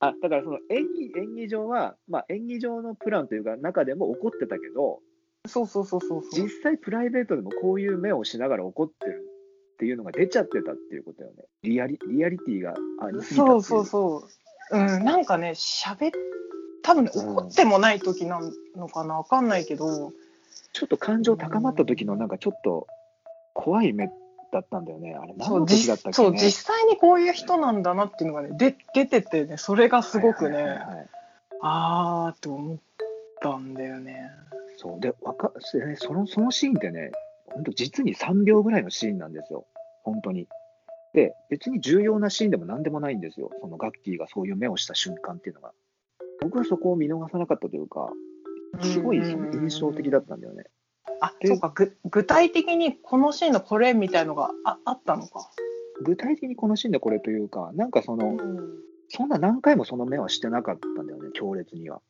[0.00, 5.00] あだからその演技演技上は、まあ、演技上のプランというか中でも怒ってたけど
[5.48, 9.24] そうそうそうそうそう実際プライベートでもこういう目をしながら怒ってる
[9.74, 11.44] っていうのが出ちゃってたっていうことよね。
[11.62, 13.56] リアリリアリティがありすぎたっていう。
[13.56, 14.28] そうそうそ
[14.70, 14.78] う。
[14.78, 16.10] うん、なんかね、喋っ、
[16.82, 18.40] 多分ね、うん怒ってもない時な
[18.76, 20.12] のかな、わかんないけど、
[20.72, 22.86] ちょっと感情高まった時のなんかちょっと
[23.54, 24.10] 怖い目
[24.52, 25.14] だったんだよね。
[25.14, 31.08] あれ何の時だったっけ、ね、実そう実際にこういう人なんだなっていうのがね、で出ててね、それがすごくね、はいはいはいはい
[31.60, 32.78] あーって思っ
[33.40, 34.30] たんだよね。
[34.80, 37.10] そうでわかでそのそのシーンってね、
[37.46, 39.66] 本当実に3秒ぐらいのシーンなんですよ、
[40.04, 40.46] 本当に。
[41.14, 45.72] で、別に重要なシーンでも何でもないんですよ、そのガッキーがそういう目をした瞬間っていうのが。
[46.40, 48.08] 僕はそこを見逃さなかったというか、
[48.80, 50.66] すごいその印象的だったんだよね。
[51.20, 55.50] あ、でそうか、ぐ具体的にこのシーンのこれみたいのがああったのか。
[56.04, 58.78] 具体的にこのシーンでこれというか、なんかその、うん。
[59.08, 62.00] そんな何回もその目はしてなかったんだよね、強烈には。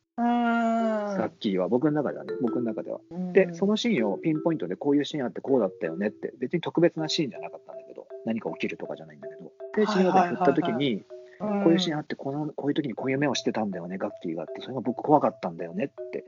[1.19, 3.01] うーんガッキーは、僕の中ではね、僕の中では。
[3.33, 11.05] で、そのシーンをピンポイントでこういうシーンあってこうだったよねって、別に特別なシーンじゃなかったんだけど、何か起きるとかじゃないんだけど、で、シーンが振った時に、
[11.39, 16.25] ここういうシーンあってこの、こういう時にこういう目をしてたんだよね、ガッキーがって、それが僕怖かったんだよねって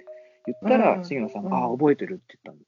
[0.46, 1.04] 言ったら、うん。
[1.04, 1.64] 杉野さんが、うん。
[1.64, 2.64] ああ、覚えてるって言ったんだ。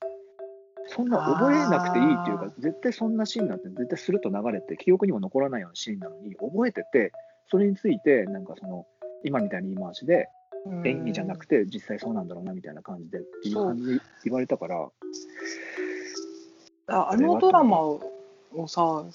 [0.89, 7.13] そんな覚えなくていいっていうか、絶対そんなシーンなんて絶対すると流れて、記憶にも残らないようなシーンなのに、覚えてて、
[7.51, 8.87] それについて、なんかその、
[9.25, 10.29] 今みたいに言い回しで、
[10.85, 14.89] 演技じゃなくて、実際そうなんだろうなみたいな感じでっていう感じで言われたから、
[16.89, 18.01] ああのドラマを
[18.67, 19.11] さうん。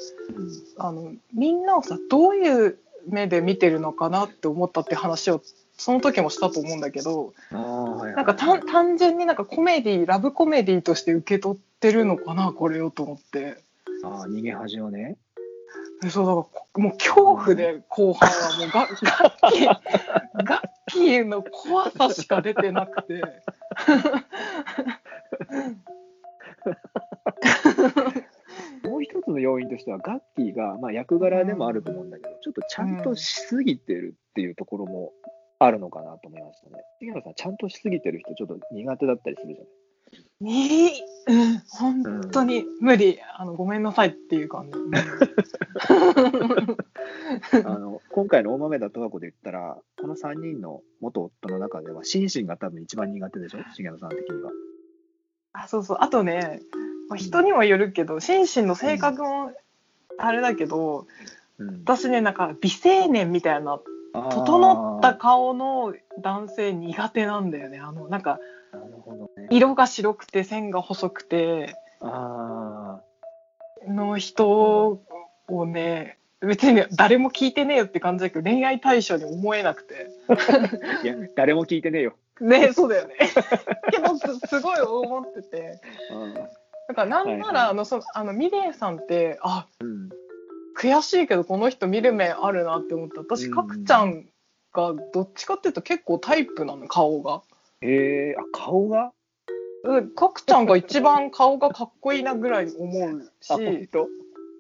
[0.78, 5.42] あのみんなをさどういう目で見てるのかなって思ったって話を
[5.78, 13.58] その時もしたと思うんだけどなんか単単純になんかコメディラブコメディとして受け取ってるのかなこれをと思って。
[14.04, 15.18] あー逃げ恥をね。
[16.02, 18.96] でそうだからこもう恐怖で後半はもうガガッ
[19.52, 19.68] キー
[20.44, 23.24] ガッキーの怖さしか出てなくて。
[28.84, 35.12] もう一つの要因としては、ガッキーが、まあ、役柄でもあると思うんだけど、ちょっとちゃんとしすぎてるっていうところも
[35.60, 36.84] あるのかなと思いましたね。
[37.00, 39.74] 杉野さん、ちゃんとしすぎてる人、ちょっと苦手だったりするじゃない
[40.40, 40.92] に
[41.28, 44.80] うん、本当に無理、あのごめんなさいっていう感じ。
[47.66, 54.52] あの今回の大豆田十和子で言ったら、この3人の元夫の中では、心身が多分一番苦手でしょ、重野さん的には。
[55.52, 55.98] あそうそう。
[56.00, 56.62] あとね、
[57.10, 59.52] まあ、人にもよるけど心身の性格も
[60.18, 61.08] あれだけど、
[61.58, 63.80] うん、私ねなんか美青年みたいな
[64.14, 67.80] 整った顔の男性苦手なんだよね。
[67.80, 68.40] あのなんか
[68.72, 69.48] なるほどね。
[69.52, 73.02] 色が白くて線が細くてあ
[73.88, 75.02] の人
[75.48, 80.08] をね別に誰も聞いてねえよって感じだけど恋愛対象に思えなくて。
[80.28, 80.34] あ、
[81.04, 82.14] いや、誰も聞いてねえよ。
[82.40, 83.16] ねそうだよね。
[83.92, 85.82] けどすすごい思ってて。
[86.12, 86.34] うん
[86.88, 87.54] だからなんなはいはい。
[87.54, 90.10] らあのそあのミレイさんってあうん。
[90.78, 93.22] 悔しいけどこの人見る目あるなって思った。
[93.22, 93.56] 私うん。
[93.56, 94.26] 角ちゃん
[94.74, 97.42] がどっちかっていうと結構タイプなの顔が。
[97.82, 99.12] えー、あ顔が？
[99.84, 103.88] うん角ちゃんが一番顔がかっこいいなぐらい思うし。
[103.92, 104.08] 当？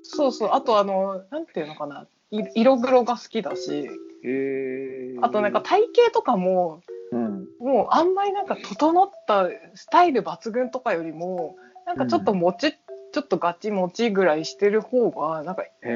[0.04, 0.50] そうそう。
[0.54, 2.08] あとあのなんていうのかな。
[2.32, 3.90] い色黒が好きだし。
[4.24, 12.76] えー、あとなんか体型とかもうん、もうあんまりなんか整ったスタイル抜群とかよりもなんかちょっともち、
[13.18, 15.88] ちょっとガチもちぐらいしてる方がなんかえ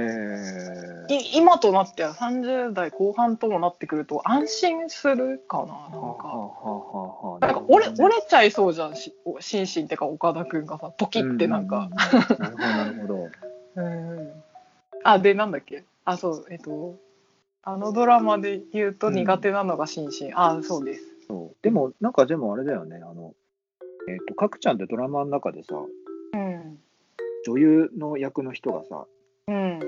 [1.08, 7.38] ー、い今となっては30代後半ともなってくると安心するかななんか。
[7.42, 11.78] なんか折れ折れちゃいそうじゃんしお心身ってか岡田君がさポキってなんか。
[11.78, 12.00] うんうんうん
[12.40, 13.30] なるほどなるほど。
[13.78, 14.44] うん。
[15.04, 15.84] あでなんだっけ？
[16.06, 16.96] あそうえっと
[17.62, 21.04] あのドラマで言うと苦手なのが心身、あそうです。
[21.28, 21.56] そう。
[21.62, 22.96] でもなんかでもあれだよね。
[22.96, 23.36] あの
[24.10, 26.01] えっ、と角ちゃんってドラマの中でさうん
[27.46, 29.06] 女優の役の人がさ
[29.48, 29.80] うん。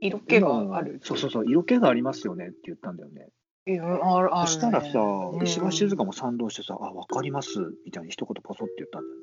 [0.00, 1.00] 色気がある。
[1.02, 3.28] そうそうそう色気がありますよねって言ったんだよね。
[3.66, 5.42] うんあるある、ね、そしたらさ、うん。
[5.44, 9.22] 石橋静香も賛同してさ、あ、わかりますみたいに一言ポソって言ったんだよね。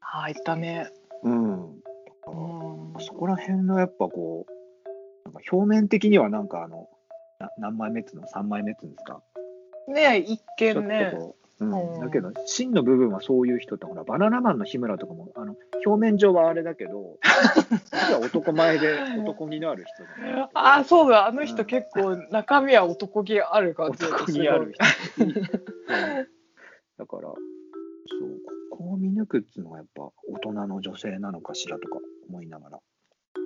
[0.00, 0.90] あ言ったね。
[1.22, 1.70] うん。
[1.70, 1.72] うん。
[3.00, 4.52] そこら辺のやっぱこう、
[5.24, 6.88] なんか表面的にはなんかあの、
[7.38, 9.22] な何枚目っつうの ?3 枚目っつうんですか？
[9.88, 11.92] ね一ちょっ見ねとこう、うん。
[11.94, 17.18] うんだけど、真の部分はそういう人って、ほら、バナナマンの日村とかも、あの表面上はあれだけど、
[18.24, 21.26] 男前で 男気のある人だねあそうだ。
[21.26, 21.66] あの人うん。
[21.66, 25.24] 結構中身は男気ある感じ男気ある人。
[25.24, 27.38] う んだから、そう、
[28.70, 32.80] ここを見抜くっていうのがやっぱ大人の女性なのかしらとか思いながら。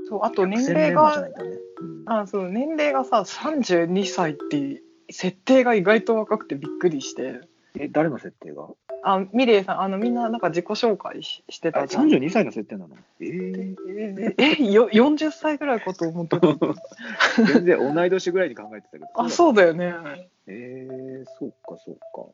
[0.08, 1.32] そうあと年齢がね。
[1.80, 2.02] うん。
[2.06, 7.40] あそう年齢がさ32歳って設定が意外と若くてびっくりして
[7.82, 8.68] ええ、誰の設定が？
[9.02, 12.08] あ、ミレイさん、あの、みんななんか自己紹介ししてあたじゃん。
[12.08, 12.96] 32歳の設定なの？
[13.20, 16.46] えー、え、えよ40歳ぐらいかと思ってた。
[17.54, 19.06] 全然同い年ぐらいに考えてたけど。
[19.14, 19.94] あ、そうだよね。
[20.46, 22.28] えー、そうか、そうか。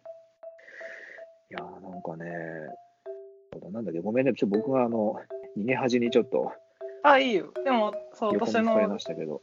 [1.50, 2.30] いやー、なんかね、
[3.72, 5.16] なんだっけ、ごめんね、ちょ僕があの、
[5.56, 6.52] 逃げ恥にちょっと
[7.02, 7.52] あ、いいよ。
[7.64, 8.76] でも、そう、私の。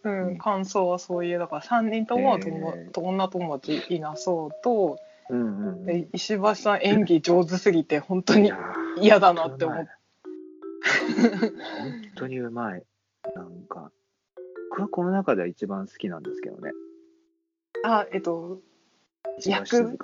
[0.04, 5.86] うん、感想はそういうだから3人とも友、えーと女友達いなそうとうんうんうん。
[5.86, 8.52] で石橋さん演技上手すぎて本当に
[9.00, 9.90] 嫌だなって思って
[11.40, 11.52] 本
[12.16, 12.84] 当にうまい。
[13.36, 13.92] なんか、
[14.70, 16.72] 僕はこの中では一番好きなんですけどね。
[17.84, 18.62] あえっと。
[19.46, 19.98] 役？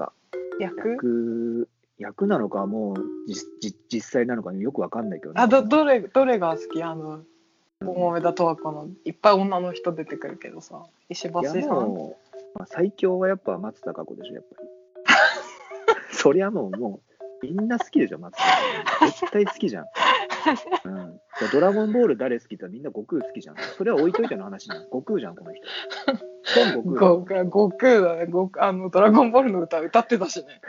[0.60, 2.95] 役、役なのか、もう
[3.27, 5.41] 実実実際なのかよくわかんないけどね。
[5.41, 6.84] あどどれどれが好き？
[6.84, 7.23] あの
[7.86, 11.60] 大豆田十和子のいっぱい女の人出てくるけどさ石橋さん
[12.53, 14.69] まあ、最強はやっぱ松たか子でしょ、やっぱり。
[16.21, 17.01] そりゃもう、も
[17.41, 18.43] う、みんな好きでしょ、松た
[18.99, 19.19] か子。
[19.19, 19.86] 絶対好きじゃん。
[20.86, 21.19] うん、
[21.51, 23.55] ドラゴンボール誰好きってみんな悟空好きじゃん。
[23.77, 24.84] それは置いといての話じゃん。
[24.86, 25.63] 悟空じゃん、この人。
[26.73, 30.62] 孫悟空悟空悟空だね悟空あのドラゴンボールの歌歌ってたしね。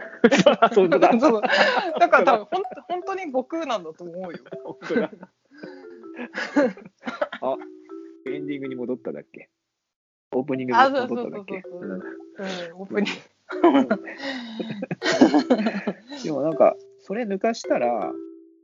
[0.73, 5.11] そう だから多分ほん本当に悟空なんだと思うよ本当だ。
[7.41, 7.57] あ、
[8.27, 9.51] エンディングに戻っただっけ？
[10.35, 11.63] オープニングにあ戻っただっけ？
[12.75, 13.21] オープニング
[16.25, 18.13] でもなんか、それ抜かしたら、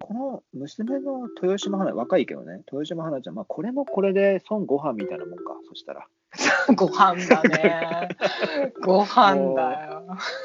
[0.01, 6.07] この娘の豊島花、若いけどね、豊島花ちゃん、まあ、これもこれで孫悟飯みたいなもんか、そしたら。
[6.75, 8.09] ご飯だね。
[8.83, 10.03] ご飯だよ。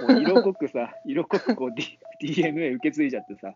[0.08, 3.54] もう色濃くさ、色濃くこう、D、DNA 受け継いじゃってさ、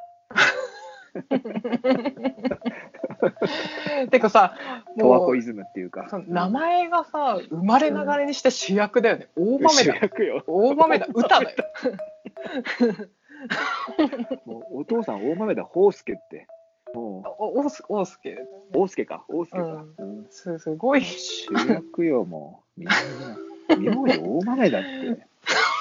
[4.09, 4.55] てかさ、
[4.97, 6.07] 十和もう子イズムっていうか。
[6.27, 9.27] 名前がさ、生まれながらにして主役だよね。
[9.35, 9.95] 大豆主だ。
[9.95, 10.43] 役よ。
[10.47, 11.07] 大豆だ。
[11.13, 11.57] 歌だよ。
[14.45, 16.47] もうお父さん大豆だ、宝介って。
[16.93, 18.31] もおおす大輔。
[18.31, 19.63] う、大介か、大介か。
[19.97, 21.03] うんうんすすごい。
[21.03, 22.79] 主役よ、もう。
[22.79, 22.95] みんな、
[23.69, 25.27] 大豆だって。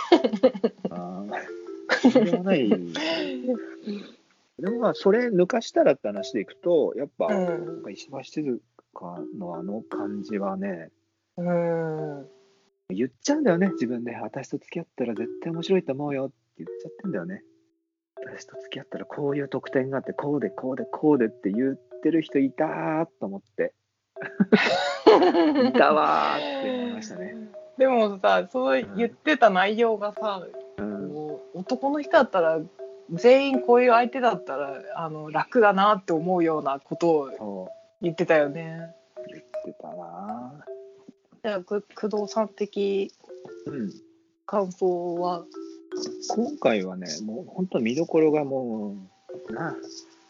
[0.91, 2.71] ああ、とんでもない。
[4.59, 8.61] でもまあ、それ抜かしたらって話でいくと、やっぱ、うんなんか石橋静
[8.95, 10.91] 香のあの感じはね、
[11.37, 12.27] うん。
[12.89, 14.17] 言っちゃうんだよね、自分で。
[14.17, 17.43] 私と付き合ったら絶対面白いと思うよって言っちゃってんだよね。
[18.25, 23.75] 私と付き合ったらこういう特典があって、こうでこうでこうでって言ってる人いたーと思って、
[25.69, 27.37] いたわーって思いましたね。
[27.77, 30.47] でもさ、そう言ってた内容がさ、
[30.79, 32.61] うん、男の人だったら、
[33.13, 37.71] 全員こういう相手だったらあの楽だなって思うようなことをそ
[38.03, 38.95] 言ってたよね。
[39.17, 40.65] う、言ってたな
[41.43, 43.13] じゃあく工藤さん的。
[44.47, 45.45] 感想は？
[46.29, 48.97] 今回はね、もう本当見どころがも
[49.49, 49.75] う、な、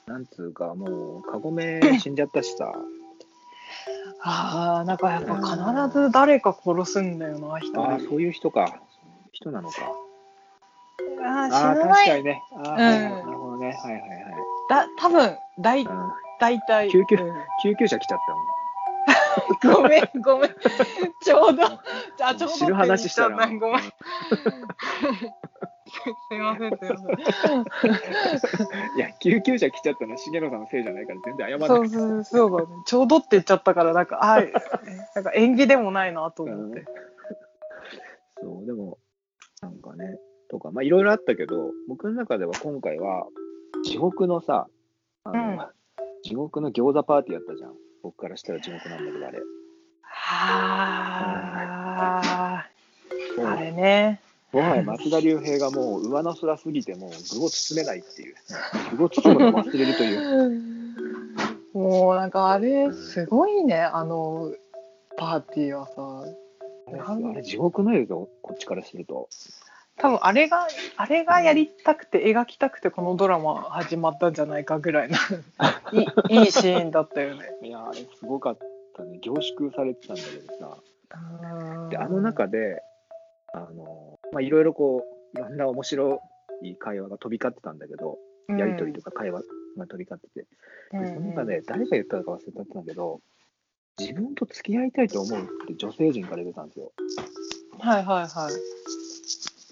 [0.07, 2.73] なんつうか、もう、カゴメ死んじゃったしさ、
[4.23, 5.37] ああなんかやっぱ
[5.89, 8.81] 必ず誰か殺すんだよな人ああ、そういう人か、
[9.33, 9.93] 人なのか。
[11.23, 12.09] あーああ、確死ぬ前。
[12.09, 12.43] かにね。
[12.53, 12.79] ああ、うん。
[12.79, 13.67] なるほどね。
[13.67, 14.03] はいはい
[14.69, 15.97] だ多分大はい。
[15.97, 16.13] うん。
[16.39, 17.35] 大体救急うん。
[17.63, 18.47] 救急車来ちゃったもん。
[19.83, 20.51] ごめんごめん。
[21.23, 23.47] ちょうどあちょうど知る話したら。
[23.47, 23.83] ごめん。
[26.31, 27.63] すいませんすいません。
[28.97, 31.97] いや、救急車来ちゃったのは重野さんのせいじゃないから、全然謝らなくて。
[31.97, 32.69] そうそうそう。
[32.85, 34.53] ちょうどって言っちゃったからなんかあー
[35.15, 36.85] なんか縁起でもないなとうん思って、
[38.43, 38.99] そう、でも、
[39.63, 43.27] なんかね、とか、まあ、いろいろあったけど、僕の中では今回は、
[43.85, 44.69] 地獄のさ、
[45.25, 45.59] あの、うん
[46.27, 47.75] 地獄の餃子パーティーやったじゃん。
[48.03, 49.39] 僕からしたら地獄なんだけど、あれ。
[50.03, 51.05] は
[52.23, 52.67] あ
[53.37, 54.21] もうあれね
[54.53, 58.35] もはや松田龍平がもう上の空すぎて、もう具を包めないっていう。
[58.97, 60.63] 具を包むのを忘れるという。
[61.79, 64.53] もうなんかあれすごいねあの
[65.17, 66.25] パーティーはさ
[66.89, 69.29] あれあれ地獄の映像、こっちからすると。
[69.99, 75.17] 多分あれがあれがやりたくて描きたくてこのドラマ始まったんじゃないかぐらいの
[76.29, 77.51] いいシーンだったよね。
[77.63, 78.59] いや、あれすごかっ
[78.95, 79.19] たね。
[79.21, 80.79] 凝縮されてたんだけどさ。
[81.91, 82.83] で、あの中で、
[83.55, 85.05] あの、まあ、いろいろこ
[85.35, 86.21] う、いろんな面白
[86.63, 89.41] い会話が飛び交ってたんだけど、やりとりとか会話
[89.77, 90.47] が飛び交ってて、
[90.93, 93.21] うんでその中で誰が言ったか忘れたんだけど、
[93.99, 96.93] 自分と付き合いたいと思うって女性陣から出たんですよ。
[97.79, 99.06] はいはいはい。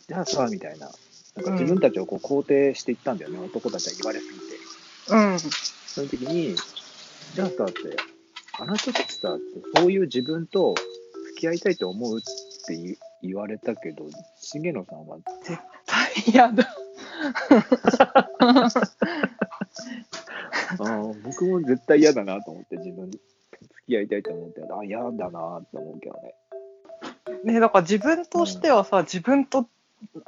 [0.09, 0.91] じゃあさ、みたいな。
[1.37, 4.45] なんか自分たちをこう肯定していったんだよね、男たちは言われすぎて。
[5.11, 5.39] うん。
[5.41, 6.55] その時に、
[7.35, 7.97] じゃあさって、
[8.61, 9.45] あなたたちさって、
[9.77, 10.75] そういう自分と
[11.35, 12.23] 付き合いたいと思うっ
[12.67, 14.05] て言言われたけど、
[14.53, 16.77] 重野さんは絶対やだ。
[20.79, 23.23] あー僕も絶対嫌だなと思って、自分に付
[23.87, 26.35] き合いたいと思って、あ嫌だなって思うけどね。
[27.45, 29.67] ね、だから自分としてはさ、自分と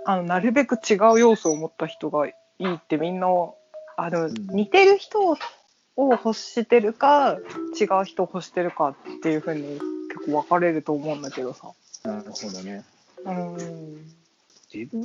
[0.05, 3.29] あのなるべく違う要素を持った人がいいってみんな
[3.97, 4.35] あの、ん。
[4.49, 5.37] 似てる人を
[5.99, 7.39] を欲してるか
[7.81, 9.63] 違う人を欲してるかっていうふうに
[10.11, 11.73] 結構分かれると思うんだけどさ。
[12.05, 12.85] なるほどね。
[13.25, 14.17] うん。
[14.73, 15.03] 自分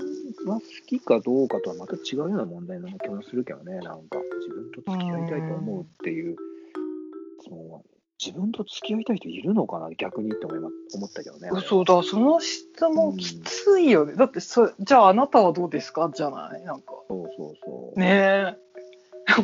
[0.47, 6.35] は好きかどうかとはまた違うような問題な気もするけどね、なんか、自分と付き合いたいと思うっていう、
[7.43, 7.83] その
[8.23, 11.49] 自分と付き合いたい人いるのかな、逆にって思いま思ったけどね。
[11.67, 16.11] そうだその質問きついよね、だってそじゃああなたはどうですか？
[16.13, 16.61] じゃない？
[16.63, 16.93] なんか。
[17.07, 17.99] そうそうそう。
[17.99, 18.71] ねえ。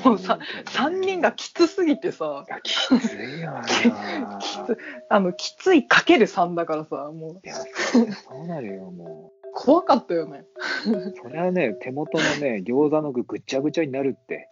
[0.03, 2.45] もうさ3人がきつすぎてさ。
[2.47, 3.63] いや、きついよな。
[4.41, 4.77] きつ
[5.09, 7.47] あのきついかける3だからさもう。
[7.47, 10.45] いや、そうなるよ、も怖かったよね。
[10.87, 11.13] う。
[11.23, 14.49] それはね、手元のね、餃子の具ぐっちゃぐちゃになるって、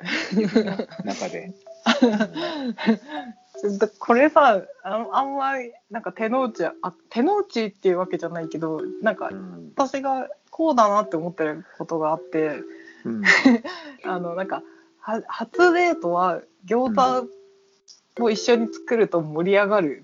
[1.05, 1.53] 中で。
[3.77, 9.71] だこれさあのあんまりなんか手の内あ手の内っていうわけじゃないけどなんかうん。
[9.75, 12.61] 私がこうだなって思ってることがあって
[13.03, 13.23] うん。
[14.05, 14.63] あのなんか
[14.99, 16.95] は初デートは餃
[18.15, 20.01] 子を一緒に作ると盛り上がる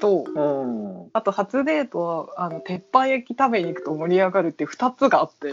[0.00, 1.10] と、うん。
[1.12, 5.52] あと初デートはあの鉄板焼き食べに行くと盛り上がるっていう2つがあって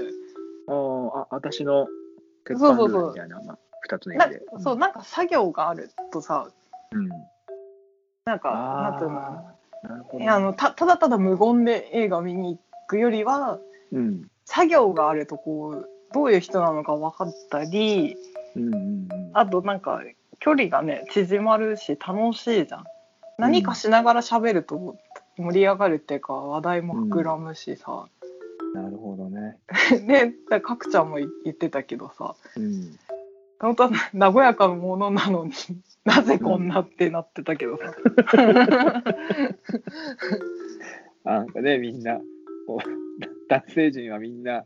[0.68, 1.88] あ、私の
[2.46, 4.42] 鉄板みたいな、まあ二つの意な味で。
[4.60, 6.50] そうなんか作業があるとさ
[6.92, 7.10] うん。
[8.30, 13.60] なんかなんていうのああ、のたただただ無言で映画見に行くよりは
[13.92, 14.28] うん。
[14.46, 18.16] 作業があるとこうどういう人なのか分かったり
[18.56, 19.32] うんうんうん。
[19.34, 20.02] あとなんか
[20.40, 22.84] 距離がね縮まるし楽しいじゃん
[23.40, 24.96] 何かしながら喋ると
[25.38, 28.08] 盛り上がるっていうか話題も膨らむしさ、
[28.76, 29.58] なるほどね。
[30.06, 33.00] で だかくちゃんも言ってたけどさうん。
[33.60, 33.92] 本当は
[34.32, 35.52] 和やかなものなのに
[36.06, 37.78] なぜこんなってなってたけど。
[37.78, 37.94] さ、
[41.26, 42.20] あ なんかね、みんな、
[42.66, 42.90] こう
[43.50, 44.66] 男性陣はみんな、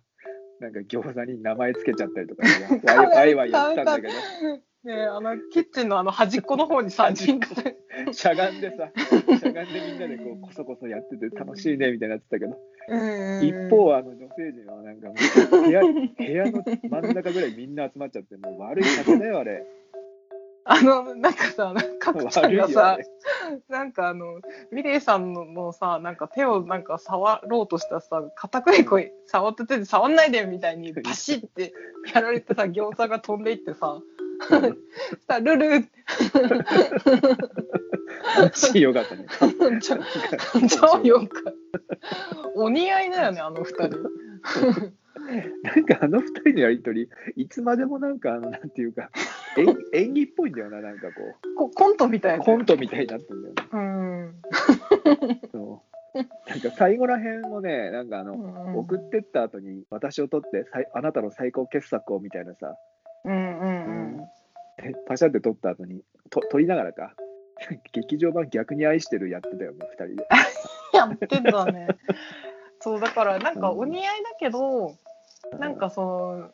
[0.59, 7.77] なんか餃子に名前つけちゃったりとかね、ワイワイワイやってたんだけど、ねあのキッチンのあの端っこの方に3人で
[8.15, 8.91] しゃがんでさ、
[9.39, 12.57] しゃがんでみんなでこうこそこそやってて楽しいねみたいになってたけど、
[13.41, 19.65] 一方、あの女性陣はなんかもう部屋部屋の真ん中ぐらいみんな集まっちゃって、もう悪い酒だよ、あれ。
[20.65, 23.05] あのなんかさかくちゃんがされ。
[23.67, 24.39] なんかあの
[24.71, 31.73] ミレイさんののさなんか手をなんか触ろうとしたさ片栗粉触って手で触んないでみたいにパシッて
[32.13, 34.01] やられてさ 餃子が飛んでいってさ
[35.27, 35.85] さルル
[38.23, 39.25] 話よかったね。
[39.81, 39.95] 超
[40.67, 44.93] 超よかったお似合いだよねあの二人。
[45.63, 49.09] なんかあの二人のやりとり、いつまでもなんか、あの、なんていうか、
[49.57, 51.07] 演演技っぽいんだよな、なんか
[51.55, 53.63] ここコントみたいうなコントみたいになってんだよね。
[53.71, 54.35] うん。
[55.51, 55.93] そう。
[56.49, 62.75] なんか最後らへんもね、なんかあの、うん送ってった後に私を撮ってさいあなたの最高傑作をみたいなさ、
[63.25, 63.59] うん。
[63.59, 64.17] うん。
[64.77, 67.13] でパシャって撮った後にと撮りながらか
[67.91, 70.27] 劇場版逆に愛してるやってたよね2人で。
[70.93, 71.87] やってたね。
[72.79, 74.95] そうだからなんかお似合いだけど
[75.59, 76.49] なんかその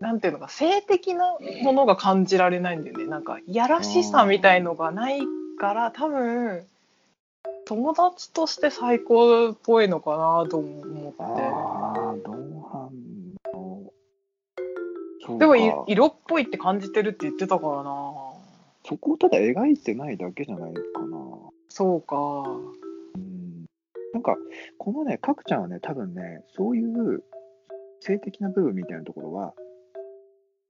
[0.00, 3.06] なんていうのか性的なものが感じられないんだよね。
[3.06, 5.20] なんかいやらしさみたいのがない
[5.58, 6.64] から多分
[7.66, 12.38] 友達として最高っぽいのかなと思って。
[15.38, 18.27] でもい色っぽいって感じてるって言ってたからな
[18.88, 21.18] そこをただ描いてないだけじゃないかな。
[21.68, 22.16] そうか。
[23.16, 23.66] うん。
[24.14, 24.36] なんか
[24.78, 27.22] このね角ちゃんはね多分ねそういう
[28.00, 29.52] 性的な部分みたいなところは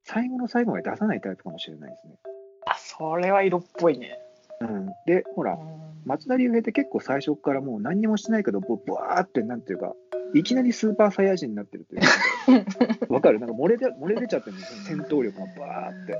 [0.04, 2.14] 最後の最後まで出さないタイプかもしれないですね。
[2.66, 4.18] あそれは色っぽいね。
[4.60, 5.56] うん、で、ほら、
[6.04, 9.94] 松田龍平って結構最初からもう何にもしてないけど、ぶぶわーってなんていうか、
[10.34, 12.64] いきなりスーパーサイヤ人になってるという。
[12.64, 13.38] か、 わかる？
[13.38, 16.18] なんか漏れで漏れ出ちゃってるんですよ、戦闘力がバーって。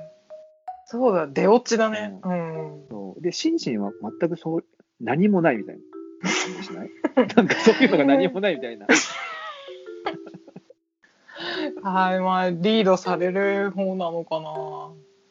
[0.91, 2.19] そうだ出落ちだね。
[2.25, 2.87] うん。
[2.89, 3.23] そう。
[3.23, 4.65] で、シンシンは全くそう、
[5.01, 5.77] 何もないみたい
[6.23, 6.31] な。
[6.63, 6.91] しない？
[7.37, 8.87] なんかそういうのが何もないみたいな。
[11.83, 14.91] はいまあリードされる方なのかな。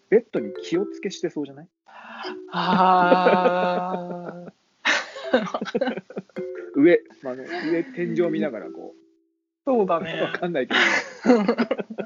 [0.09, 1.67] ベッドに気をつけしてそうじゃない？
[2.51, 4.45] あ
[6.75, 8.99] 上、あの上、天井見ながらこう、
[9.65, 10.21] そうだね。
[10.21, 10.79] わかんないけど、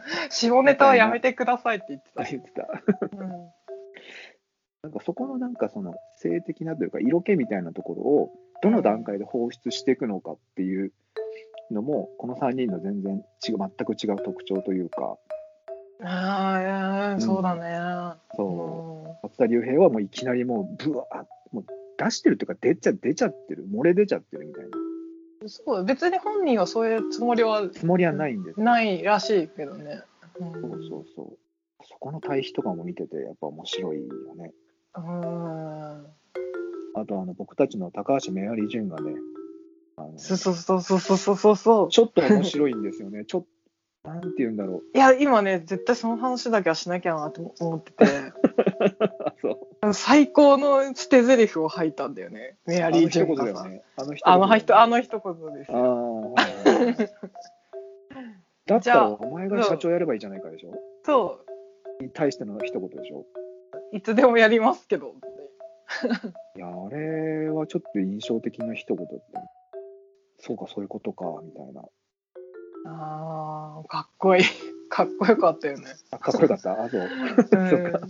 [0.29, 2.67] 下ネタはやめてくださいって言ってた、言ってた。
[3.17, 3.29] うん。
[4.83, 8.31] なんかそこのなんかその性的なというか色気みたいなところを
[8.63, 10.91] どの段階で放出していくのかっていう
[11.69, 15.17] のも、この3人の全然違う、全く違う特徴というか、
[16.03, 18.17] ああ、そうだね。
[18.35, 19.09] そう。
[19.09, 21.65] う、松田龍平はもういきなりもう、ぶわーっもう
[21.97, 24.69] 出してるっていうか、出ちゃ出ちゃってる、漏れ出ちゃってるみたいな。
[25.45, 30.01] んそう別に本人はそういうつもりはつもりはないんですよないらしいけどね。
[30.39, 31.37] うんそうそうそう。
[31.83, 34.51] そこの対比とかも見てて、やっぱ面白いよね。
[34.95, 36.05] うん。
[36.95, 39.13] あと、あの僕たちの高橋メアリージュンがね、
[39.97, 41.89] あのそうそうそうそうそうそうそう。
[41.89, 43.25] ちょっと面白いんですよね。
[43.25, 43.45] ちょっ
[44.03, 44.97] と、なんて言うんだろう。
[44.97, 48.05] いや、今ね、絶対その話だけはしなきゃなと思ってて。
[49.93, 53.43] 最高の捨て台詞を吐いたんだよね、メアリー・あの一ジュさ。
[53.43, 53.83] 言だよね。
[53.95, 56.35] あの一あの言人、あの一言ですああよ。
[58.67, 60.71] だったら、お前が社長やればいいじゃないかでしょ。
[61.03, 61.39] そ
[61.99, 63.25] に対しての一言でしょ。
[63.91, 65.15] う、いつでもやりますけど。
[66.55, 69.17] いや、あれはちょっと印象的な一言って。
[70.39, 71.81] そうか、そういうことか、みたいな。
[72.85, 74.43] ああ、かっこいい。
[74.91, 75.85] かっこよかったよね。
[76.11, 76.73] あかっこよかった？
[76.83, 77.01] あ、そう。
[77.01, 77.09] うん
[77.71, 77.95] そうか。
[77.95, 78.05] そうか、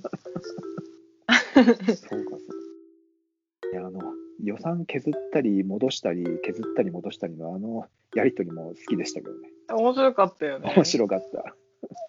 [1.96, 3.72] そう。
[3.72, 4.02] いや、あの、
[4.44, 9.48] 予算削ったり戻したり、削ったり戻したりのあのやりとりも好きでしたけどね。
[9.70, 10.74] 面白かったよね。
[10.76, 11.56] 面白かった。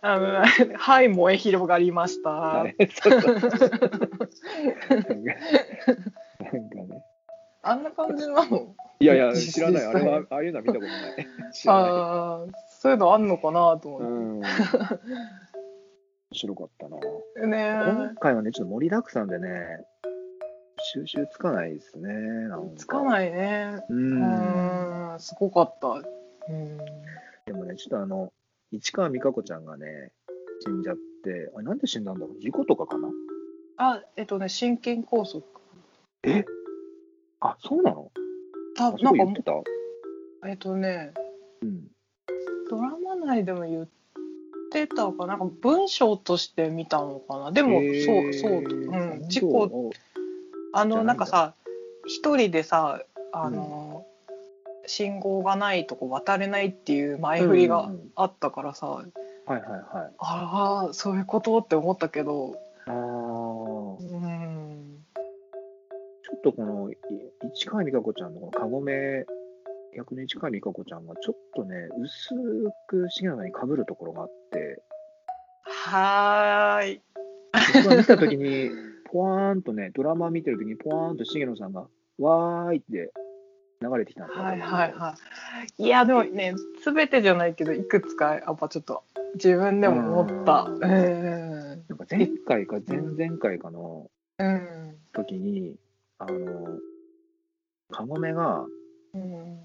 [0.03, 0.43] あの、
[0.75, 2.31] はい、燃え広がりました。
[2.31, 3.35] はい、そうそう。
[3.39, 5.37] なんかね。
[7.62, 8.75] あんな感じなの？
[9.01, 9.85] いやいや、実知らない。
[9.85, 10.93] あれは実、ああいうのは見たことな
[11.23, 11.27] い。
[11.68, 12.47] ああ、
[12.83, 14.41] そういうのあんのかなと思うん。
[14.41, 14.49] 面
[16.33, 16.97] 白かったな。
[16.97, 17.01] っ
[17.41, 17.47] て。
[17.47, 19.47] ね今回はね、ちょっと盛りだくさんでね、
[20.93, 22.12] 収集つかないですね。
[22.49, 23.85] なんかつかないね。
[23.89, 23.95] う。
[23.95, 25.91] うんん、すごかった。
[25.91, 26.01] う
[26.53, 26.76] ん。
[27.47, 28.33] でもね、ちょっとあの、
[28.72, 29.87] 市川美香子ちゃんがね、
[30.66, 32.41] 死んじゃって、あれなんで死んだんだろう？
[32.41, 33.11] 事故とかかな？
[33.76, 35.41] あ、えっとね、心筋梗塞。
[36.24, 36.45] え？
[37.39, 38.11] あ、そうなの？
[38.74, 39.53] たなん言って、た？
[40.49, 41.22] えっとね、うん。
[42.73, 43.89] ドラマ内でも言っ
[44.73, 45.37] てたかな。
[45.37, 47.53] んか文章として見たのかな。
[47.53, 48.64] でもそうそう、う
[49.27, 49.93] ん、事故
[50.73, 51.53] あのなんかさ
[52.07, 53.03] 一人でさ
[53.35, 54.07] あの、
[54.83, 59.12] うん、信号がないとこ渡れないっていう前振りがあったからさ、うんうん、
[59.45, 59.83] はいはいはい、
[60.18, 62.57] ああそういうことって思ったけど。
[62.87, 62.97] ああうん。
[66.25, 66.91] ちょっとこの
[67.55, 69.27] 市川美香子ちゃんのこの「かごめ」
[69.97, 72.34] 逆に近い美香子ちゃんがちょっとね薄
[72.88, 74.82] く重永にかぶるところがあって。
[75.64, 77.01] はーい。
[77.74, 78.70] 僕が見た時に
[79.11, 81.86] ポワーンとねドラマ見てる時にポワーンと重野さんが
[82.18, 83.12] 「わーい」って
[83.82, 85.14] 流れてきたんですはいはいは
[85.78, 85.82] い。
[85.82, 90.62] いやでもね全てじゃないけどいくつかやっぱちょっと自分でも思った。
[90.64, 91.84] うん。
[91.88, 94.11] なんか前回か前々回かの
[95.12, 95.76] 時に、うん、
[96.18, 96.78] あの
[97.90, 98.64] カモメが、
[99.14, 99.64] うん、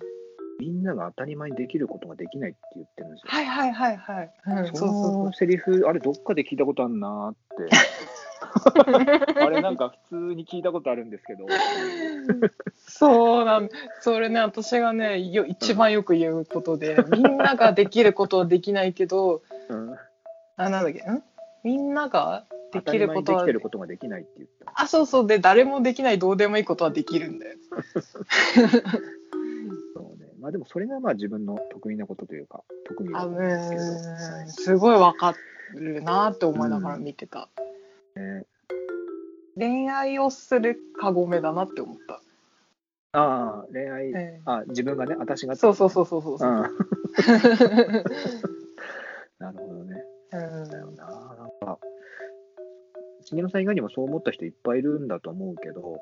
[0.60, 3.26] みんなが当たり前にできることができないって言ってるんですよ。
[3.28, 4.32] はいはいはいはい。
[4.46, 7.36] うん、そのセリフ、あれ、どっかで聞いたことあるなーっ
[7.68, 7.76] て。
[9.42, 11.46] あれ、なんか普通に聞いたことあるんですけど、
[12.78, 13.70] そうなん
[14.02, 19.96] それね私がねよ一番よく言うことで、みんなができることはできないけどうん、
[20.56, 21.24] あなんだっけん？
[21.64, 24.72] みんなができることはできてることができないって言った。
[24.76, 27.58] あそうそうで誰もできないどうでもいいことはできるんだよ。
[30.48, 33.84] まあでも、それがまあ自分の得意なことというか、得意なんですけど。
[33.84, 33.86] う
[34.46, 35.36] んすごいわか
[35.74, 37.50] るなって思いながら見てた、
[38.16, 38.46] ね
[39.58, 42.22] 恋愛をするカゴメだなって思った、
[43.12, 45.58] ああ、恋愛、ええあ自分がね、私が。
[45.58, 46.62] そうそうそうそうそうそう、うん。
[49.40, 50.02] なるほどね。
[50.32, 51.06] うんだよな。
[51.38, 51.78] なんか、
[53.26, 56.00] 重野さん以外にもそう思った人いっぱいいるんだと思うけど、うん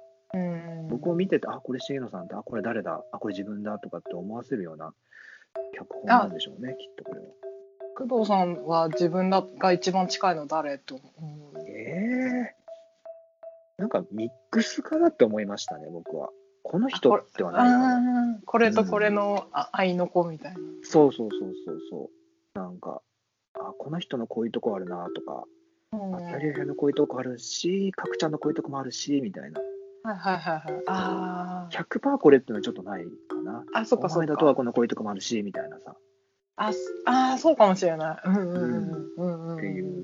[0.89, 4.93] 僕を見てて、あ、これ重野さんだ、あ、これ誰だ、あ、これ自分だとかって思わせるような
[5.73, 7.27] 脚本なんでしょうね、きっとこれは。
[7.97, 12.55] 工藤さんは自分だが一番近いの誰と思うええ
[13.77, 16.29] なんかミックスかなって思いましたね、僕は。
[16.63, 20.59] この人ではないこれとこれのあ愛の子みたいな。
[20.81, 22.09] そうそうそうそうそ
[22.55, 22.59] う。
[22.59, 23.01] なんか、
[23.53, 25.43] あ、この人のこういうとこあるなとか、
[25.93, 29.61] うんあ、キャリアのこういうとこあるし、角ちゃんのこういうとこもあるし、みたいな。
[30.05, 30.83] はいはいはいはい。
[30.87, 33.65] あー100%これっていうのはちょっとないかな。
[33.73, 34.57] あ、そっかそっお前だとはか。
[34.57, 35.95] このこういうとこもあるし、みたいなさ。
[36.57, 38.29] あすあー、そうかもしれない。
[38.29, 39.57] うんうんうんうんうん。
[39.57, 40.03] っていう。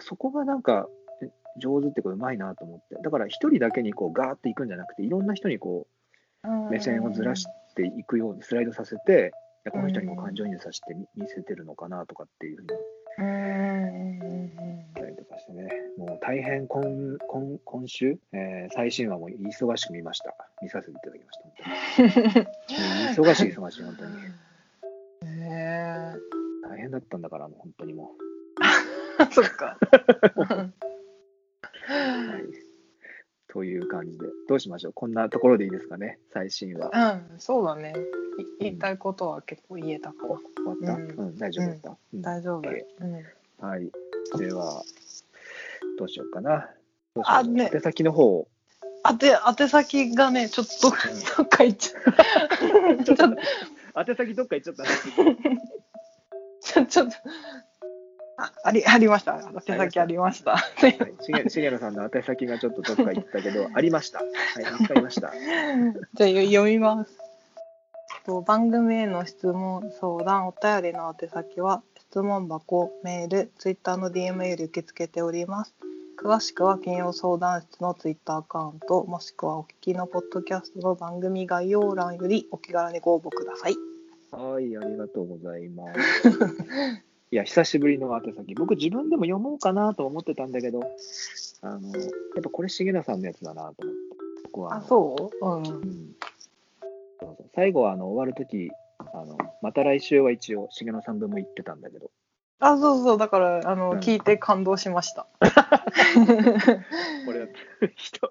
[0.00, 0.88] そこがなんか、
[1.22, 2.96] え上手っていうかうまいなと思って。
[3.02, 5.86] だから一人だけにこうガーっていくんじゃなくて、いろんな人にこ
[6.44, 7.46] う目線をずらし
[7.76, 9.32] ていくようにスライドさせて、
[9.70, 12.68] この人にも感情移入させてみ見せてるのかなとかっていうふうに
[15.52, 16.82] ね、もう大変今
[17.28, 20.34] 今今週、えー最新話も忙しく見ました。
[20.62, 21.38] 見させていただきまし
[23.14, 23.20] た。
[23.22, 24.12] 忙しい、忙しい、本当に。
[26.80, 28.12] 変だったんだから、もう本当にも
[29.32, 29.76] そっか。
[30.36, 30.44] う。
[31.92, 32.42] はい。
[33.48, 34.92] という感じで、どうしましょう？
[34.94, 36.90] こんなところでいいですかね、最新は。
[37.32, 37.92] うん、そうだね。
[38.38, 40.36] い言いたいことは結構言えたかな。
[40.36, 42.68] 終わった、ううんん大丈夫だった、うん大丈夫。
[42.70, 42.72] う
[43.06, 43.24] ん、
[43.58, 43.90] はい。
[44.38, 44.82] では、
[46.00, 46.66] どうしようかな。
[47.14, 48.48] どうしようあね手先の方を。
[49.02, 51.98] あて、宛先がね、ちょっと、どっか行っちゃ
[52.98, 53.04] う。
[53.04, 53.24] ちょっと、
[54.10, 54.88] 宛先どっか行っちゃったね。
[56.62, 57.16] ちょ、ちょっと。
[58.38, 59.52] あ、あり、ありました。
[59.66, 60.56] 宛先ありました。
[60.56, 60.98] はい、
[61.50, 64.20] しげるさんの宛先がちょっとどっか行ったけど、ありました。
[64.20, 65.32] はい、見つかりました。
[66.14, 67.18] じゃあよ読みます。
[68.24, 75.74] と番組への質問、相談、お便りの宛先は質問箱、メール、ツイッターの DM より受け付けております。
[76.22, 83.76] 詳しくは金曜相談室のツイッターアカウント、もしくはお聞きのポッドキャストの番組概要欄よりお気軽にご応募ください。
[84.30, 86.28] はい、ありがとうございます。
[87.32, 88.54] いや、久しぶりの宛先。
[88.54, 90.82] 僕自分でも読もうかなと思ってたんだけど、
[91.62, 92.04] あの、や
[92.40, 94.00] っぱこれ重野さんのやつだなと思って。
[94.52, 95.46] 僕はあ、のそう？
[95.46, 95.56] うん。
[95.56, 96.16] うん
[97.18, 102.10] そうそう最後はあの終わるとき、あの、また来週は一応重野さん分も言ってたんだけど、
[102.60, 103.98] あ、そうそう、だから、あの、うん。
[104.00, 105.26] 聞いて感動しました。
[107.24, 107.54] これだって。
[107.96, 108.30] 人、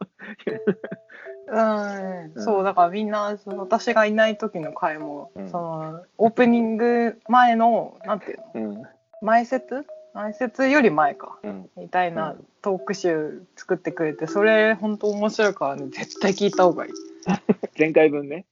[1.48, 2.44] うん、うん。
[2.44, 5.50] そうだからみんなその私がいない時の回も、うん。
[5.50, 8.70] そのオープニング前のなんていうの？
[8.70, 8.84] うん、
[9.22, 9.86] 前説？
[10.14, 11.40] 前説より前か。
[11.44, 12.46] うん、みたいなうん。
[12.62, 15.88] トーク集作ってくれてそれ本当面白いからね。
[15.90, 16.92] 絶対聞いた方がいい。
[17.78, 18.46] 前回分ね、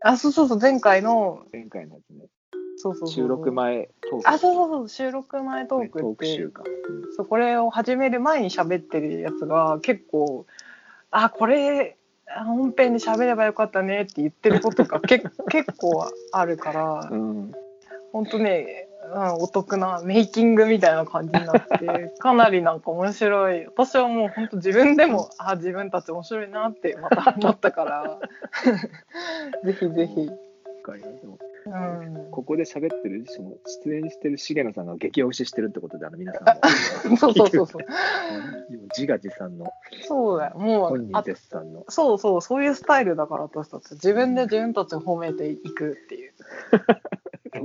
[0.00, 2.13] あそうそうそう前回の前回のやつね、
[2.84, 4.28] そうそうそう収録前トーク。
[4.28, 6.64] あそうそうそう収録前トークトークって集か。
[7.16, 10.44] そうこれを始める前に喋ってるやつが結構
[11.10, 17.52] あこれあ本編で喋ればよかったねって言ってることが け結構あるからうん、
[18.12, 23.64] 本当ね、うん、お得なメイキングみたいな感じになって かなりなんか面白い。
[23.64, 28.18] 私はもう本当自分でもあ自分たち面白いなってまた思ったから。
[29.64, 30.34] ぜひぜひ、わ
[30.82, 33.52] かりますでもうん、ここで喋ってる、その
[33.84, 37.16] 出演してる重野さんが激推ししてるってことで、あの皆さんも。
[37.16, 37.82] そうそうそうそう。
[38.70, 39.66] うん自画自賛の。
[40.02, 40.58] そうだよ。
[40.58, 41.84] も本人うあ絶賛の。
[41.88, 43.92] そうそうそういうスタイルだから私たち。
[43.92, 46.32] 自分で自分たちを褒めていくっていう、
[47.54, 47.60] そ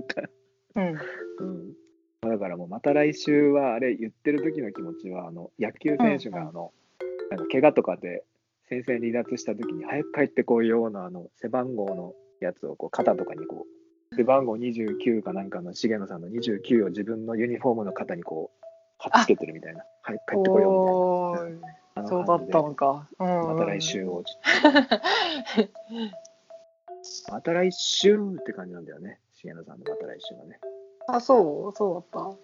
[0.76, 0.98] うん、
[1.40, 1.74] うん。
[2.22, 6.74] だからもうまた来週はあれ言ってる時の気持ちはあの野球選手があの、
[7.30, 8.24] なんか怪我とかで
[8.70, 13.79] 先生離脱した時に早く帰ってこいようなあの背番号のやつをこう肩とかにこう
[14.16, 18.66] 背番号29かなんかの重野さんの29を自分のユニフォームの肩にこう
[18.98, 19.84] 貼っつけてるみたいな。
[20.02, 21.72] 早く帰ってこいよおーみたい
[22.04, 23.58] なそうだったのか、うんうん。
[23.58, 24.24] また来週を
[27.32, 29.20] また来週って感じなんだよね。
[29.44, 30.60] 重野さんのまた来週はね。
[31.08, 31.78] あそう？
[31.78, 32.36] そうだっ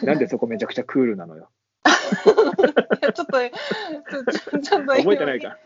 [0.00, 0.06] た。
[0.06, 1.50] なんでそこめちゃくちゃクールなのよ。
[1.84, 1.88] い
[3.04, 5.58] やちょっと、ちょっと覚えてないか。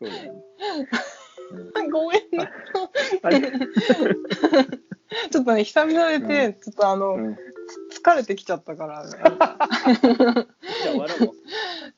[0.00, 0.42] そうだよね。
[1.90, 2.20] ごめん
[5.30, 7.36] ちょっとね、久々でて、ちょっとあの、うん、
[7.92, 9.06] 疲れてきちゃったから。
[9.06, 9.68] じゃあ
[10.90, 11.26] 終わろう。
[11.28, 11.34] わ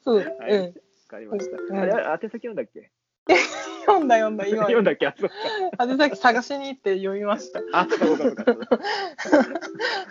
[0.04, 0.74] そう、はいうん。
[1.08, 1.56] かりました。
[1.56, 2.90] うんあれ、宛先読んだっけ？
[3.86, 4.62] 読んだ読んだ、今。
[4.64, 5.06] 読んだっけ？
[5.06, 5.34] あ、そっか。
[5.78, 7.60] あでさっき探しに行って読みました。
[7.72, 8.76] あ、そっかそっかそっか。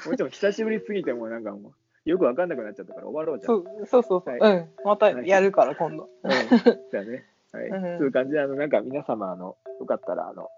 [0.05, 1.73] もうちょっと久しぶりすぎて、もうなんかも
[2.05, 3.47] う、よくわかんなくなっちゃったから終わろうじゃ。
[3.47, 3.59] そん。
[3.59, 4.69] うそうそうそう、はいうん。
[4.83, 6.09] またやるから、今度。
[6.23, 6.31] うん。
[6.31, 7.25] じゃあね。
[7.55, 7.67] はい。
[7.67, 10.49] うんそういう感じで、あの、なんか皆様、あの、よかったら、あの、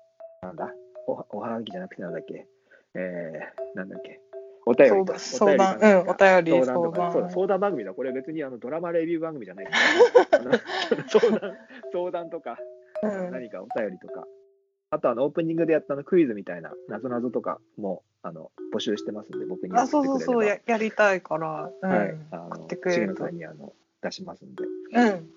[0.41, 0.73] なんだ、
[1.07, 2.47] おはおはがきじゃなくてなんだっけ、
[2.95, 4.19] えー、なんだっけ、
[4.65, 7.29] お便りと相談、うん、お便り、相相談とかそう。
[7.31, 7.93] 相談番組だ。
[7.93, 9.67] これ別にあのドラマレビュー番組じゃない。
[11.07, 11.57] 相談、
[11.93, 12.57] 相談とか、
[13.03, 14.25] うん何かお便りとか。
[14.89, 24.63] あとあのオープニングでやったあのクイズみたいな、なぞなぞとかもあの募集してますんで、僕にあ、そうそうそう、ややりたいから、うん、ばはい、あの送ってくれると重野さんにあの出しますんで。
[24.65, 25.29] うん。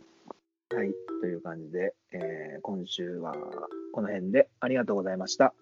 [0.73, 3.33] はい、という感じで、えー今週は
[3.93, 5.55] この辺でありがとうございました。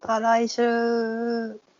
[0.00, 1.71] また来週。